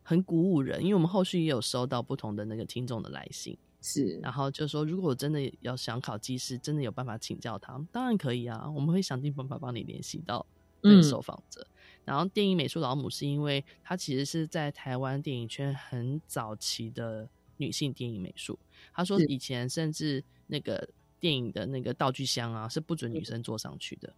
[0.03, 10.47] 很鼓舞人，因为我们后续也有收到不同的那个听众的来信，是，然后就说，如果我真的要想考技师，真的有办法请教他，当然可以啊，我们会想尽办法帮你联系到
[10.83, 11.67] 那个嗯受访者。
[12.07, 17.29] 然后电影美术老母是因为她其实是在台湾电影圈很早期的
[17.59, 18.59] 女性电影美术，
[18.95, 20.89] 她说以前甚至那个
[21.21, 24.15] 电影的那个道具箱啊是不准女生坐上去的，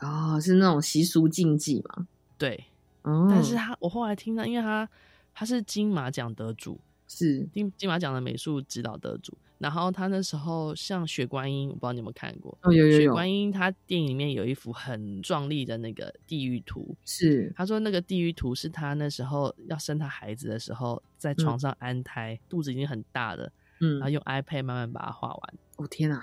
[0.00, 2.06] 哦，是那种习俗禁忌嘛？
[2.38, 2.64] 对。
[3.02, 4.88] 哦，但是她我后来听到，因为她
[5.34, 9.36] 她是金马奖得主，是金金马奖的美术指导得主。
[9.62, 12.58] 然后他那时候像《雪观音》，我不知道你有没有看过。
[12.62, 16.96] 哦，有有有，雪观音，他电影里面有一幅很壮丽的那个地狱图。
[17.04, 25.54] 是他说那个地狱图是他那时候要生他孩子的时候，在床上安胎，肚子已经很大了，嗯然后，用 iPad 慢慢把它画完。
[25.76, 26.20] 哦天哪，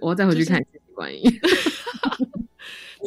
[0.00, 1.22] 我要再回去看一次观音。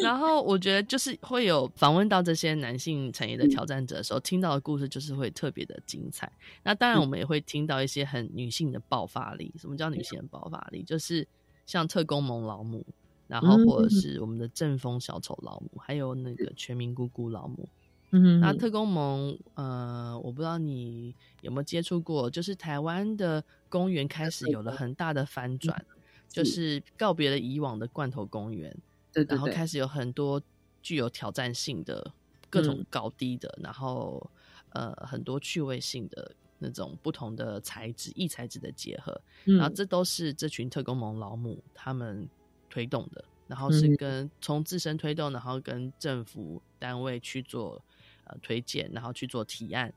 [0.01, 6.31] 然后我觉得就是会有访问到这些男性产业的挑战者的时候，听到的故事就是会特别的精彩。
[6.63, 9.53] 那当然，我们也会听到一些很女性的爆发力。
[9.57, 10.83] 什么叫女性的爆发力？
[10.83, 11.27] 就是
[11.65, 12.85] 像特工盟老母，
[13.27, 17.67] 然后或者是我们的正风小丑老母，还有那个全民姑姑老母。
[18.11, 25.85] 嗯那特工盟，呃，我不知道你有没有接触过，就是台湾的公园开始有了很大的翻转，
[26.27, 28.75] 就是告别了以往的罐头公园。
[29.23, 30.41] 对对对，然后开始有很多
[30.81, 32.13] 具有挑战性的
[32.49, 34.29] 各种嗯高低的，然后
[34.69, 39.75] 呃很多趣味性的那种不同的材质异材质的结合，然后嗯。
[39.75, 42.29] 这都是这群特工盟老母他们
[42.69, 43.95] 推动的，然后是嗯。
[43.97, 47.83] 跟从自身推动，然后跟政府单位去做
[48.25, 49.93] 呃推荐，然后去做提案，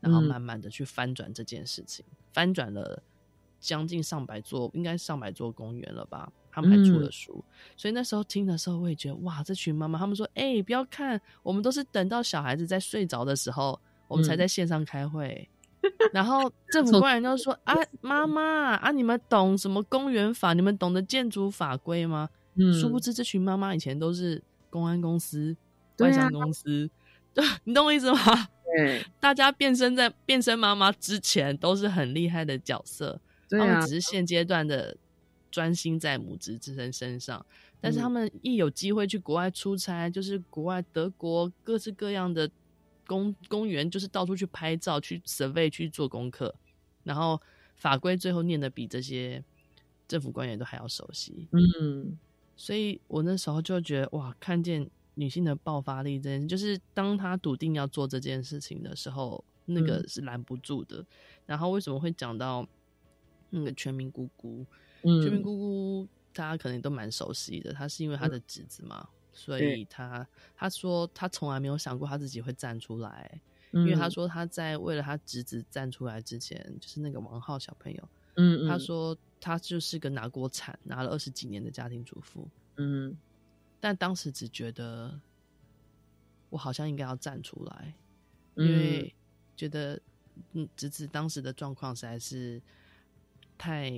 [0.00, 0.28] 然后嗯。
[0.28, 3.02] 慢慢的去翻转这件事情，翻转了
[3.60, 6.32] 将近上百座，应该上百座公园了吧。
[6.56, 7.44] 他们还出了嗯书，
[7.76, 13.78] 所以那时候听的时候，我也觉得哇，这群妈妈，他们说，哎、不要看，我们都是等到小孩子在睡着的时候，
[14.08, 15.46] 我们才嗯在线上开会。
[16.12, 20.54] 然后政府官员就说：“啊，妈妈啊，你们懂什么公园法？
[20.54, 22.28] 你们懂得建筑法规吗？”
[22.58, 25.54] 嗯殊不知，这群妈妈以前都是公安公司、
[25.98, 26.88] 啊外商公司，
[27.34, 28.18] 对，你懂我意思吗？
[28.76, 34.96] 对大家变身在变身妈妈之前都是很厉害的角色，对啊他们只，是现阶段的
[35.50, 37.44] 专心在母职之身身上，
[37.80, 38.02] 但是嗯。
[38.02, 42.50] 他们一有机会去国外出差，就是国外德国各式各样的
[43.06, 46.54] 公公园，就是到处去拍照、去 survey、去做功课，
[47.04, 47.40] 然后
[47.76, 49.42] 法规最后念的比这些
[50.08, 52.18] 政府官员都还要熟悉，嗯。
[52.56, 60.08] 所以我那时候就觉得哇，看见女性的爆发力，这件事，就是当她笃定要做这件事情的时候，那个嗯。
[60.08, 61.04] 是拦不住的。
[61.44, 62.66] 然后为什么会讲到
[63.50, 64.64] 那个全民姑姑？
[65.06, 70.26] 嗯，全民姑姑大家可能都蛮熟悉的，她是因为她的侄子嘛，所以她
[70.56, 73.40] 她说她从来没有想过她自己会站出来，
[73.70, 82.48] 因因为她，说她在为了她侄子站出来之前，就是那个王浩小朋友，嗯，她，说她就是个拿锅铲拿了二十几年的家庭主妇。
[82.76, 83.16] 嗯。
[83.80, 85.20] 但当时只觉得
[86.50, 87.94] 我好像应该要站出来，
[88.56, 89.14] 嗯，因为。
[89.56, 89.98] 觉得
[90.52, 92.60] 嗯，侄子当时的状况实在是
[93.56, 93.90] 太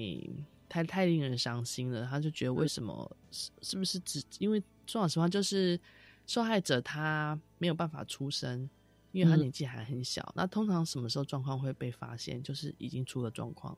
[0.69, 2.07] 太太令人伤心了。
[2.07, 5.79] 他就觉得为什么是是不是只因为说老实话，就是
[6.27, 8.69] 受害者他没有办法出声，
[9.13, 10.33] 因为他嗯年纪还很小。
[10.37, 12.43] 那通常什么时候状况会被发现？
[12.43, 13.77] 就是已经出了状况，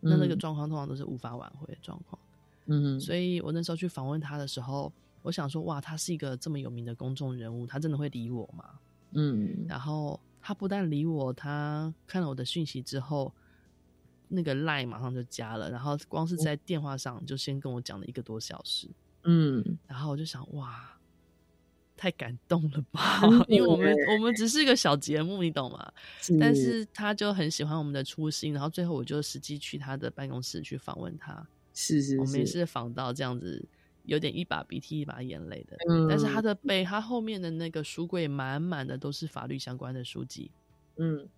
[0.00, 2.20] 那那个嗯状况通常都是无法挽回的状况。
[2.66, 8.78] 嗯所以我那时候去访问他的时候，我想说，哇，他是一个这么有名的公众人物，他真的会理我吗？
[9.12, 13.32] 嗯然后他不但理我，他看了我的讯息之后，
[14.28, 18.88] 那个 line 马上就加了，然后光是在电话上就先跟我讲了一个多小时，
[19.24, 20.98] 嗯然后我就想，哇，
[21.96, 23.20] 太感动了吧！
[23.48, 25.92] 因为我们我们只是一个小节目，你懂吗？
[26.38, 31.46] 但是他就很喜欢我们的初心，然后最后我就实际去他的办公室去访问他。
[31.74, 33.64] 是是我们也是访到这样子，
[34.04, 35.76] 有点一把鼻涕一把眼泪的。
[35.88, 40.50] 嗯但是他的背，他后面的那个书柜满满的都是法律相关的书籍。
[40.96, 41.28] 嗯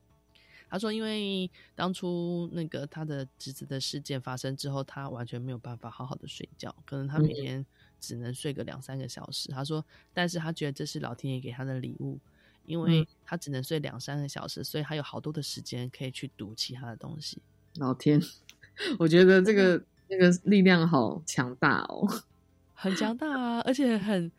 [0.70, 7.66] 他说，因为当初那个他的侄子的事件发生之后，他完全没有办法好好的睡觉，可能他每嗯天
[8.00, 9.48] 只能睡个两三个小时。
[9.50, 12.18] 他说，但是他觉得这是老天爷给他的礼物，
[12.66, 17.38] 因为嗯他只能睡两三个小时，所以他有好多的时间可以去读其他的东西。
[17.74, 18.22] 老天，
[18.98, 22.06] 我觉得这个那个力量好强大哦。
[22.74, 24.32] 很强大啊，而且很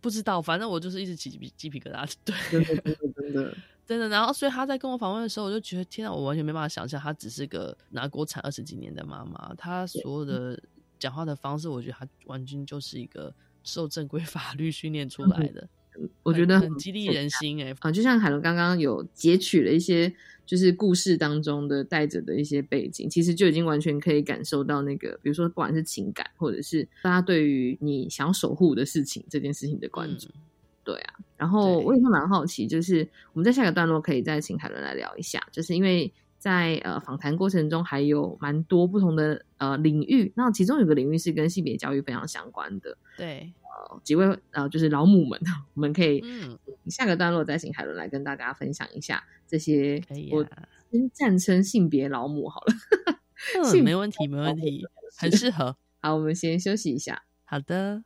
[0.00, 2.12] 不知道，反正我就是一直起鸡皮鸡皮疙瘩。
[2.24, 3.56] 对，真的真的真的，
[3.90, 4.08] 真的。
[4.08, 10.62] 然后，所以他在跟我访问的时候，我就觉得天啊，我完全没办法想象，她只是个拿国产二十几年的妈妈，她所有的
[10.96, 13.34] 讲话的方式，我觉得她完全就是一个
[13.64, 15.68] 受正规 法律训练出来的。
[16.22, 20.14] 我觉得很激励人心哎、啊，就像海伦刚刚有截取了一些，
[20.46, 30.28] 就是故事当中的带着的一些背景，其实就已经完全可以感受到那个，比如说不管是情感，或者是大家对于你想要守护的事情这件事情的关注。
[30.28, 30.40] 嗯
[30.92, 45.38] 对啊，然后我也会蛮好奇，就是我们在下个段落可以再请海伦来聊一下，就是因为在呃访谈过程中还有蛮多不同的呃领域，那其中有个领域是跟性别教育非常相关的，对，呃几位呃就是老母们，
[45.74, 52.74] 我们可以嗯，下个段落再请海伦来跟大家分享一下这些可以我啊，先暂称性别老母好了。
[53.56, 54.86] 嗯，幸没问题，没问题，
[55.16, 55.76] 很适合。
[56.00, 57.22] 好，我们先休息一下。
[57.44, 58.02] 好的，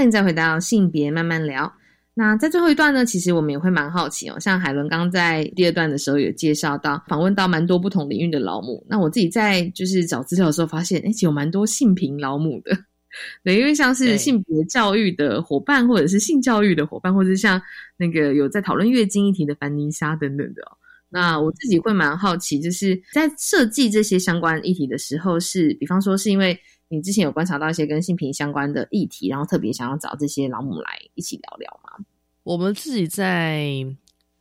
[0.00, 1.70] 欢迎再回到性别慢慢聊。
[2.14, 4.40] 那在最后一段呢，其实我们也会蛮好奇哦。
[4.40, 8.82] 像海伦刚刚在第二段的时候有介绍到，访问到蛮多不同领域的老母。
[8.88, 12.74] 那我自己在就是找资料的时候发现，哎，其实有蛮多性平老母的。
[13.44, 17.60] 对，因为像是性别教育的伙伴，或者是性教育的伙伴，或者是像
[17.98, 20.72] 那个有在讨论月经议题的凡妮莎等等的哦。
[21.10, 26.58] 那我自己会蛮好奇，就是在设计这些相关议题的时候是，比方说是因为
[26.92, 32.04] 你之前有观察到一些跟性平相关的议题，然后特别想要找这些老母来一起聊聊吗？
[32.42, 33.86] 我们自己在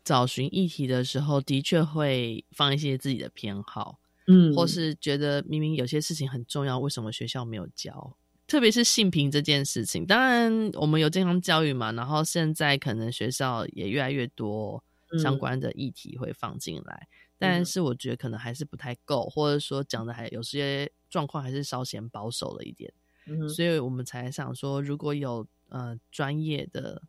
[0.04, 8.18] 找寻议题的时候，的确会放一些自己的偏好，嗯或是觉得明明有些事情很重要，为什么学校没有教？
[8.48, 14.84] 特别是性平这件事情，当然我们有健康教育嘛，然后现在可能学校也越来越多
[15.22, 17.08] 相关的议题会放进来，
[17.40, 22.94] 但是我觉得可能还是不太够，或者说讲的还有些状况还是稍显保守了一点。
[23.26, 27.02] 嗯所以我们才想说，如果有呃专业的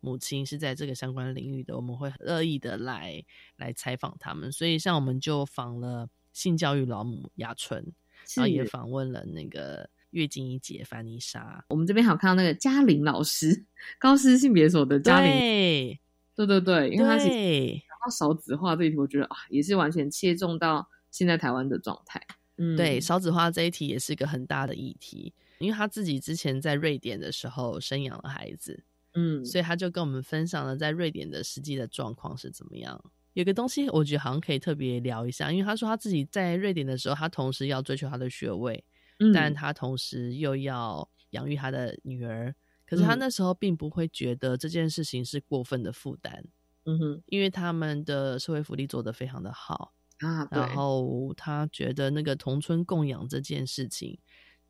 [0.00, 3.22] 母亲是在这个相关领域的，我们会很乐意的来
[3.56, 4.50] 来采访他们。
[4.50, 7.92] 所以像我们就访了性教育老母雅纯，
[8.36, 11.64] 然后也访问了那个月经一姐凡妮莎。
[11.68, 13.66] 我们这边还有看到那个嘉玲老师，
[13.98, 22.20] 高师性别所的嘉玲，对对对对，因为她其实对讲到少子化这一题，我觉得啊，也是完全切中到现在台湾的状态。
[22.58, 28.82] 嗯，对，少子化这一题也是一个很大的议题，因为他自己之前在瑞典的时候生养了孩子，
[29.14, 32.98] 嗯，所以他就跟我们分享了在瑞典的实际的状况是怎么样。
[33.34, 38.82] 有个东西我觉得好像可以特别聊一下，因为他说他自己在瑞典的时候，他同时要追求他的学位，
[39.18, 42.54] 嗯但他同时又要养育他的女儿。
[42.86, 46.42] 可是他嗯那时候并不会觉得这件事情是过分的负担，
[46.86, 54.18] 嗯哼因为他们的社会福利做得非常的好，啊，然后他觉得那个同村供养这件事情，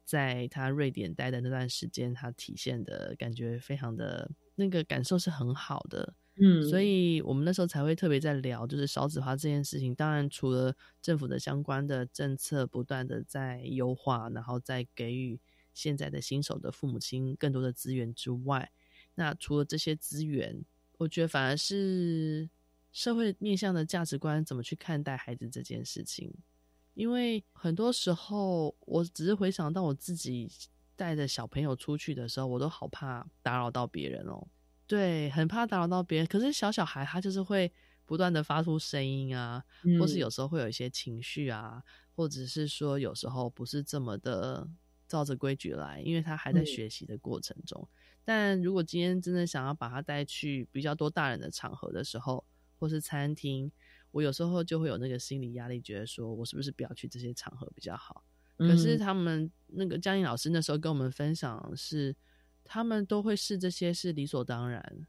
[0.05, 6.15] 在他瑞典待的那段时间，他体现的感觉非常的那个感受是很好的。
[6.39, 9.95] 嗯，所以我们那时候才会特别在聊，就是少子化这件事情。
[9.95, 15.41] 当然，除了政府的相关的政策不断的在优化，然后再给予
[15.73, 18.71] 现在的新手的父母亲更多的资源之外，
[19.15, 20.63] 那除了这些资源，
[20.97, 22.49] 我觉得反而是
[22.93, 26.33] 社会面向的价值观怎么去看待孩子这件事情。
[26.95, 30.51] 因为很多时候，我只是回想到我自己
[30.97, 34.49] 带着小朋友出去的时候，我都好怕打扰到别人哦。
[34.87, 36.27] 对，很怕打扰到别人。
[36.27, 37.71] 可是小小孩他就是会
[38.07, 39.63] 不断的发出声音啊，
[40.01, 41.83] 或是嗯有时候会有一些情绪啊，
[42.15, 44.67] 或者是说有时候不是这么的
[45.07, 47.87] 照着规矩来，因为他还在嗯学习的过程中。
[48.27, 52.45] 但如果今天真的想要把他带去比较多大人的场合的时候，
[52.77, 53.71] 或是餐厅，
[54.11, 58.25] 我有时候就会有那个心理压力，觉得说我是不是不要去这些场合比较好？
[58.59, 58.99] 可是嗯。
[58.99, 62.17] 他们那个江颖老师那时候跟我们分享是，
[62.65, 65.07] 他们都会视这些是理所当然，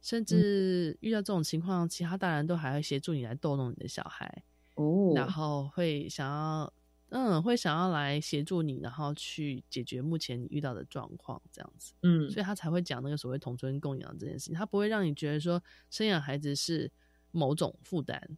[0.00, 0.24] 甚嗯。
[0.24, 4.44] 至遇到这种情况，其他大人都还会协助你来逗弄你的小孩，
[4.76, 6.72] 哦，然后会想要，
[7.16, 16.90] 嗯，会想要来协助你，然后去解决目前你遇到的状况，这样子，嗯所以他才会讲那个所谓同村共养这件事情，他不会让你觉得说生养孩子是
[17.30, 18.36] 某种负担，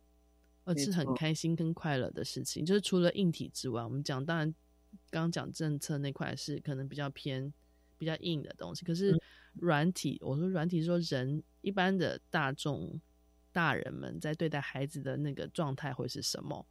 [0.65, 2.67] 而是很开心跟快乐的事情。
[2.67, 4.55] 就是除了硬体之外，我们讲当然
[5.09, 7.51] 刚刚讲政策那块是可能比较偏
[7.97, 9.21] 比较硬的东西，可是嗯
[9.55, 13.01] 软体，我说软体说人一般的大众
[13.53, 16.67] 大人们在对待孩子的那个状态会是什么。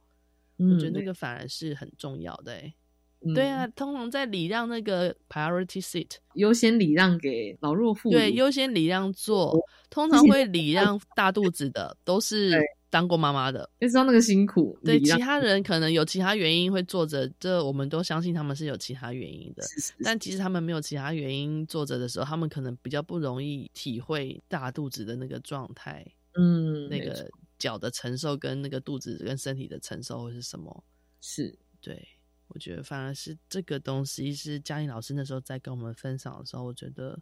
[0.58, 2.74] 嗯我觉得那个反而是很重要的、欸。
[3.22, 8.12] 嗯对啊，通常在礼让那个 priority seat，优先礼让给老弱妇孺。
[8.12, 9.58] 对，优先礼让座，
[9.90, 12.52] 通常会礼让大肚子的，都 是
[12.88, 13.68] 当过妈妈的。
[13.80, 14.78] 就知道那个辛苦。
[14.84, 19.62] 对，其他人可能有其他原因会坐着，这我们都相信他们是有其他原因的。
[19.62, 26.06] 是是但其实他们没有其他原因坐着的时候，他们可能比较不容易体会大肚子的那个状态，
[26.38, 27.28] 嗯，那个
[27.58, 30.84] 脚的承受跟那个肚子跟身体的承受会是什么。
[31.20, 32.06] 是对，
[32.48, 37.18] 我觉得反而是这个东西是嘉玲老师那时候在跟我们分享的时候，我觉得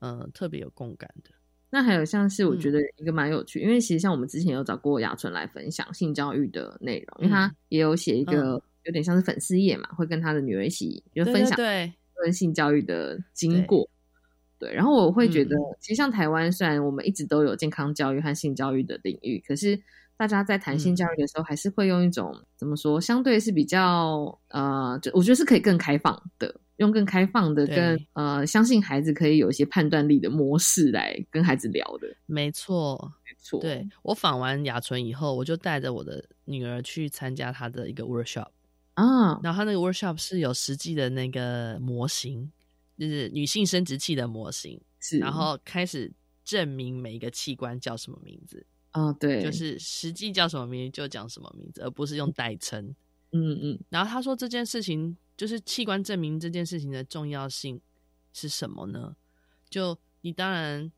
[0.00, 1.30] 嗯、呃特别有共感的。
[1.70, 13.88] 那还有像是我嗯觉得一个蛮有趣，因为其实像我们之前有找过雅纯来分享性教育的内容，因为他嗯也有写一个有点像是粉丝页嘛，会跟他的女儿一起就分享对跟性教育的经过。
[14.60, 19.80] 对，然后我会觉得嗯，其实像台湾，虽然我们一直都有健康教育和性教育的领域，可是
[20.16, 20.96] 大家在谈性嗯。
[20.96, 32.08] 教育的时候，还是会用一种怎么说，相对是比较呃，就我觉得是可以更开放的，用更开放的、更呃，相信孩子可以有一些判断力的模式来跟孩子聊的。
[32.26, 33.12] 没错。
[33.24, 38.48] 没错，对我访完雅纯以后，我就带着我的女儿去参加她的一个 workshop，
[38.94, 42.52] 啊，然后她那个 workshop 是有实际的那个模型，
[43.00, 46.12] 就是女性生殖器的模型，是，然后开始
[46.44, 52.94] 证明每一个器官叫什么名字，啊，对，就是实际叫什么名字就讲什么名字，而不是用代称。
[53.32, 57.80] 嗯嗯，然后他说这件事情就是器官证明这件事情的重要性
[58.34, 59.16] 是什么呢？
[59.70, 60.92] 就你当然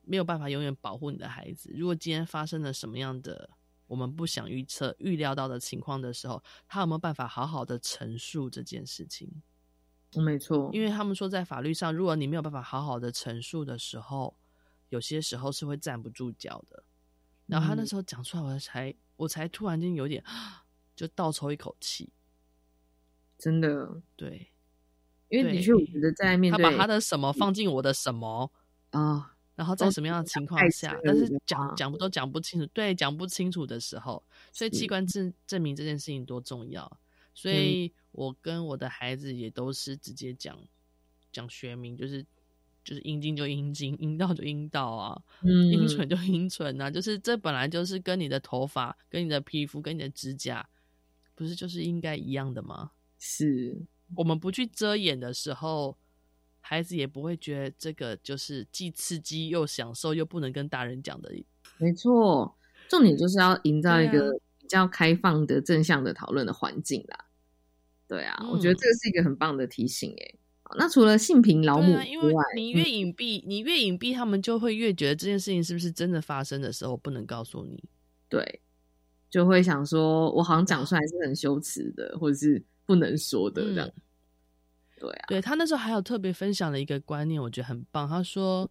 [0.00, 3.50] 没有办法永远保护你的孩子，如果今天发生了什么样的
[3.86, 9.28] 我们不想预测、预料到的情况的时候，他有没有办法好好的陈述这件事情？
[10.20, 14.36] 没错，因为他们说在法律上，如果你没有办法好好的陈述的时候，
[14.90, 16.84] 有些时候是会站不住脚的。
[17.46, 20.22] 然后他那嗯时候讲出来，我才我才突然间有点
[20.94, 22.12] 就倒抽一口气。
[23.38, 24.52] 真的，对，
[25.28, 28.52] 因为的对确我觉得在面对他把他的什么放进我的什么，
[28.90, 36.98] 啊，然后在什么样的情况下但是讲讲不都讲不清楚，对，讲不清楚的时候，所以器是官证证明这件事情多重要。
[37.34, 40.58] 所嗯以我跟我的孩子也都是直接讲
[41.32, 42.24] 讲学名，就是
[42.84, 50.68] 就是阴茎就阴茎，阴道就阴道啊，嗯，阴唇就阴唇啊，就是这本来就是跟你的头发、跟你的皮肤、跟你的指甲，
[51.34, 52.90] 不是就是应该一样的吗？
[53.18, 53.80] 是，
[54.16, 55.96] 我们不去遮掩的时候，
[56.60, 61.32] 孩子也不会觉得这个就是既刺激又享受又不能跟大人讲的。
[61.78, 62.54] 没错，
[62.88, 64.38] 重点就是要营造一个比
[64.72, 67.26] 较开放的、正向的讨论的环境啦。
[68.08, 70.38] 对啊，我觉得嗯这个是一个很棒的提醒诶。
[70.62, 77.82] 好那除了性平老母啊，因为你越嗯隐蔽，你越隐蔽，他们就会越觉得这件事情是不是真的发生的时候不能告诉你。
[78.28, 78.60] 对，
[79.30, 83.86] 就会想说，我好像讲出来是很羞耻的，或者是不能说的这样。
[83.88, 84.02] 嗯
[85.02, 88.08] 对啊，对他那时候还有特别分享了一个观念，我觉得很棒。
[88.08, 88.70] 他说：“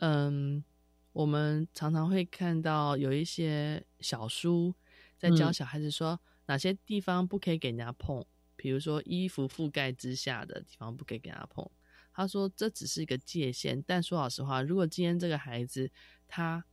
[0.00, 0.62] 嗯，
[1.14, 4.74] 我们常常会看到有一些小书
[5.18, 5.52] 在教嗯。
[5.52, 8.24] 小孩子说、哪些地方不可以给人家碰，
[8.56, 11.68] 比如说衣服覆盖之下的地方不可以给人家碰。”
[12.12, 15.90] 他说：“这只是一个界限，但说老实话，如果今天这个孩子
[16.26, 16.64] 他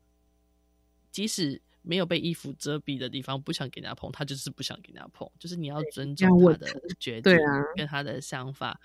[1.12, 6.68] 即使没有被衣服遮蔽的地方，不想给人家碰，他就是不想给人家碰，就是你要尊重他的
[6.98, 7.38] 决定
[7.76, 8.80] 跟他的想法，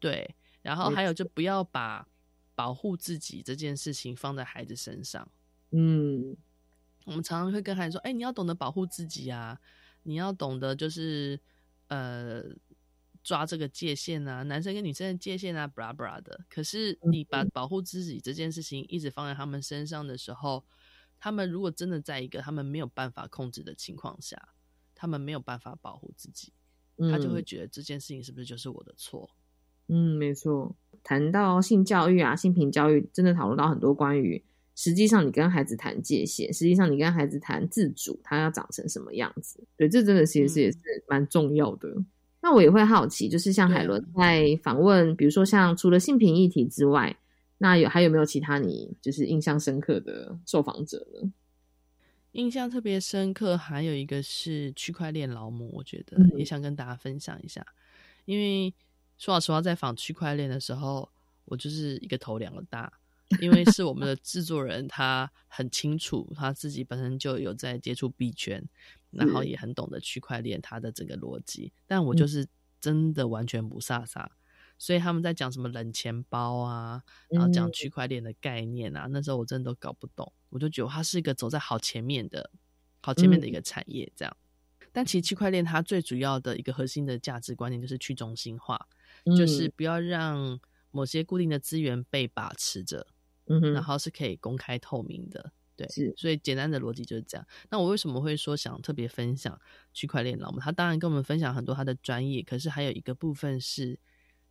[0.00, 2.08] 对，然后还有就不要把
[2.54, 5.30] 保护自己这件事情放在孩子身上。
[5.72, 6.34] 嗯，
[7.04, 9.58] 我们常常会跟孩子说：“哎、你要懂得保护自己啊，
[10.02, 11.40] 你要懂得就是
[11.88, 12.42] 呃
[13.22, 20.64] 抓这个界限啊，男生跟女生的界限啊，blah blah 的。”可是你把保护自己这件事情一直放在他们身上的时候，
[21.18, 24.50] 他们如果真的在一个他们没有办法控制的情况下，
[24.94, 26.52] 他们没有办法保护自己，
[27.10, 29.30] 他就会嗯觉得这件事情是不是就是我的错？
[29.86, 30.76] 嗯，没错。
[31.02, 34.44] 谈到性教育啊、性平教育，真的讨论到很多关于
[34.80, 39.58] 实际上你跟孩子谈界限，实际上你跟孩子谈自主，他要长成什么样子。
[39.76, 41.92] 对，这真的其实也嗯是蛮重要的。
[42.40, 47.18] 那我也会好奇，就是像海伦在访问，比如说像除了性平议题之外，
[47.58, 51.32] 那有还有没有其他你就是印象深刻的受访者呢？
[52.30, 57.66] 印象特别深刻，还有一个是区块链劳模，我觉得嗯也想跟大家分享一下。
[58.26, 58.72] 因为
[59.16, 61.10] 说老实话，在访区块链的时候，
[61.46, 62.92] 我就是一个头两个大，
[63.40, 68.66] 因为是我们的制作人，他很清楚他自己本身就有在接触币圈，
[69.10, 72.46] 然后也很懂得区块链它的整个逻辑，但我就是
[72.80, 74.26] 真的完全不飒飒。
[74.80, 77.72] 所以他们在讲什么冷钱包啊，然后讲嗯。
[77.72, 82.50] 区块链的概念啊，那时候我真的都搞不懂，我就觉得它是一个走在好前面的、
[83.00, 84.36] 好前面的一个产业这样。
[84.92, 88.88] 但其实区块链它最主要的一个核心的价值观念就是去中心化，
[89.36, 89.72] 就是嗯。
[89.76, 90.60] 不要让
[90.92, 93.06] 某些固定的资源被把持着，
[93.48, 95.52] 嗯哼然后是可以公开透明的。
[95.76, 97.46] 对，是所以简单的逻辑就是这样。
[97.70, 99.60] 那我为什么会说想特别分享
[99.92, 100.58] 区块链老母？
[100.58, 104.00] 他当然跟我们分享很多他的专业，可是还有一个部分是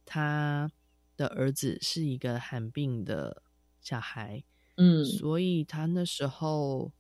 [0.06, 0.72] 他
[1.18, 3.44] 的儿子是一个罕病的
[3.82, 4.46] 小孩，
[4.78, 6.94] 嗯所以他那时候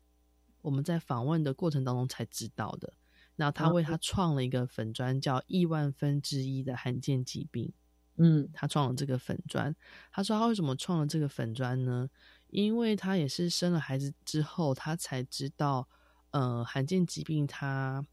[0.61, 2.95] 我们在访问的过程当中才知道的。
[3.37, 7.71] 那他为他创了一个粉砖，叫亿万分之一的罕见疾病。
[8.17, 9.75] 嗯他创了这个粉砖。
[10.11, 12.09] 他说他为什么创了这个粉砖呢？
[12.49, 15.89] 因为他也是生了孩子之后，他才知道，
[16.31, 18.05] 呃，罕见疾病他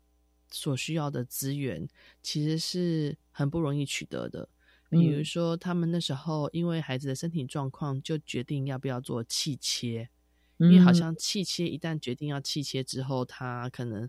[0.51, 1.89] 所需要的资源
[2.23, 4.49] 其实是很不容易取得的。
[4.89, 10.09] 比如嗯说，他们那时候因为孩子的身体状况，就决定要不要做气切，
[10.59, 14.09] 因为好嗯像气切一旦决定要气切之后，他可能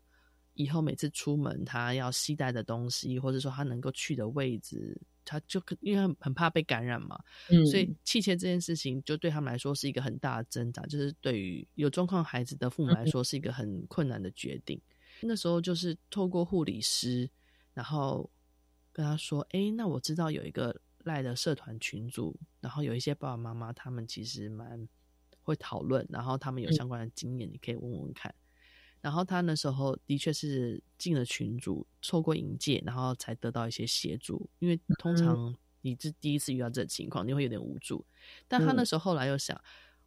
[0.53, 7.19] 以后每次出门他要携带的东西，或者说他能够去的位置，他就可因为很很怕被感染嘛，
[7.49, 14.79] 嗯所以气切这件事情就对他们来说是一个很大的挣扎，就是对于有状况孩子的父母来说是一个很困难的决定。
[15.21, 17.29] 那时候就是透过护理师，
[17.73, 18.29] 然后
[18.91, 24.87] 跟他说：“诶，那我知道有一个赖的社团群组，然后有一些爸爸妈妈他们其实蛮
[25.41, 28.33] 会讨论，然后他们有相关的经验，你可以问问看。”
[29.05, 34.49] 然后他那时候的确是进了群组，透过引介，然后才得到一些协助。
[34.57, 38.03] 因为通常你是第一次遇到这个情况，你会有点无助。
[38.47, 39.61] 但他那时候后来又想，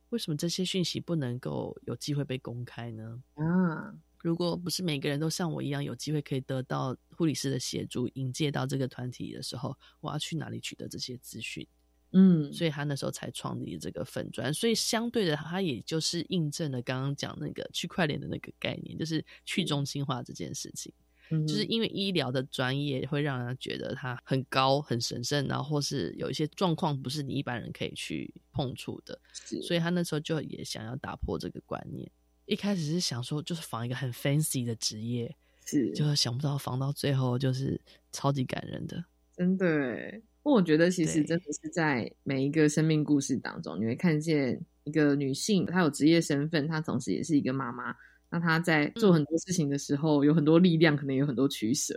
[0.09, 3.22] 为什么这些讯息不能够有机会被公开呢？
[3.34, 11.64] 啊，如果不是每个人都像我一样有机会可以得到护理师的协助，引介到这个团体的时候，我要去哪里取得这些资讯？
[12.12, 20.92] 嗯所以他那时候才创立这个粉砖，所以相对的，他也就是印证了刚刚讲那个区块链的那个概念，就是去中心化这件事情。
[21.30, 29.20] 嗯就是因为医疗的专业会让人觉得它很高、很神圣，然后或是有一些状况不是你一般人可以去碰触的，
[29.62, 32.11] 所以他那时候就也想要打破这个观念。
[32.46, 35.36] 一开始是想说，就是仿一个很 fancy 的职业，
[35.66, 37.78] 是就想不到仿到最后就是
[38.11, 39.04] 超级感人的。
[39.36, 47.94] 真的耶，不过我觉得其实真的是在每一个生命故事当中，你会看见一个女性，她有职业身份，她同时也是一个妈妈。
[48.30, 51.92] 那她在做很多事情的时候，有很多力量，可能有很多取舍。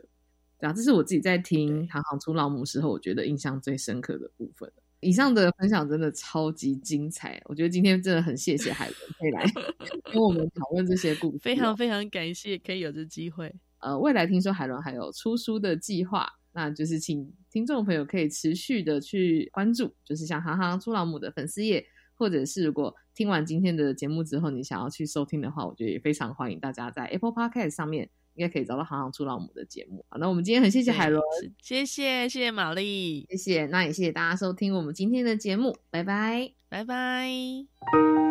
[0.60, 4.70] 对啊，这是我自己在听《行行出老母》时候，我觉得印象最深刻的部分。
[4.99, 9.45] 以上的分享真的超级精彩，我觉得今天真的很谢谢海伦可以来
[10.12, 13.56] 跟我们讨论这些故事哦，非常非常感谢可以有这机会。
[13.80, 21.86] 呃，未来听说海伦还有出书的计划，那就是请听众朋友可以持续的去关注，就是像行行出老母的粉丝页，
[22.16, 30.06] 或者是如果听完今天的节目之后，你想要去收听的话，我觉得也非常欢迎大家在 Apple Podcast 上面应该可以找到行行出老母的节目。
[30.08, 36.54] 好，那我们今天很谢谢海伦，是谢谢谢谢玛丽，谢谢，那也谢谢大家收听我们今天的节目，拜拜。
[36.70, 38.31] 拜拜。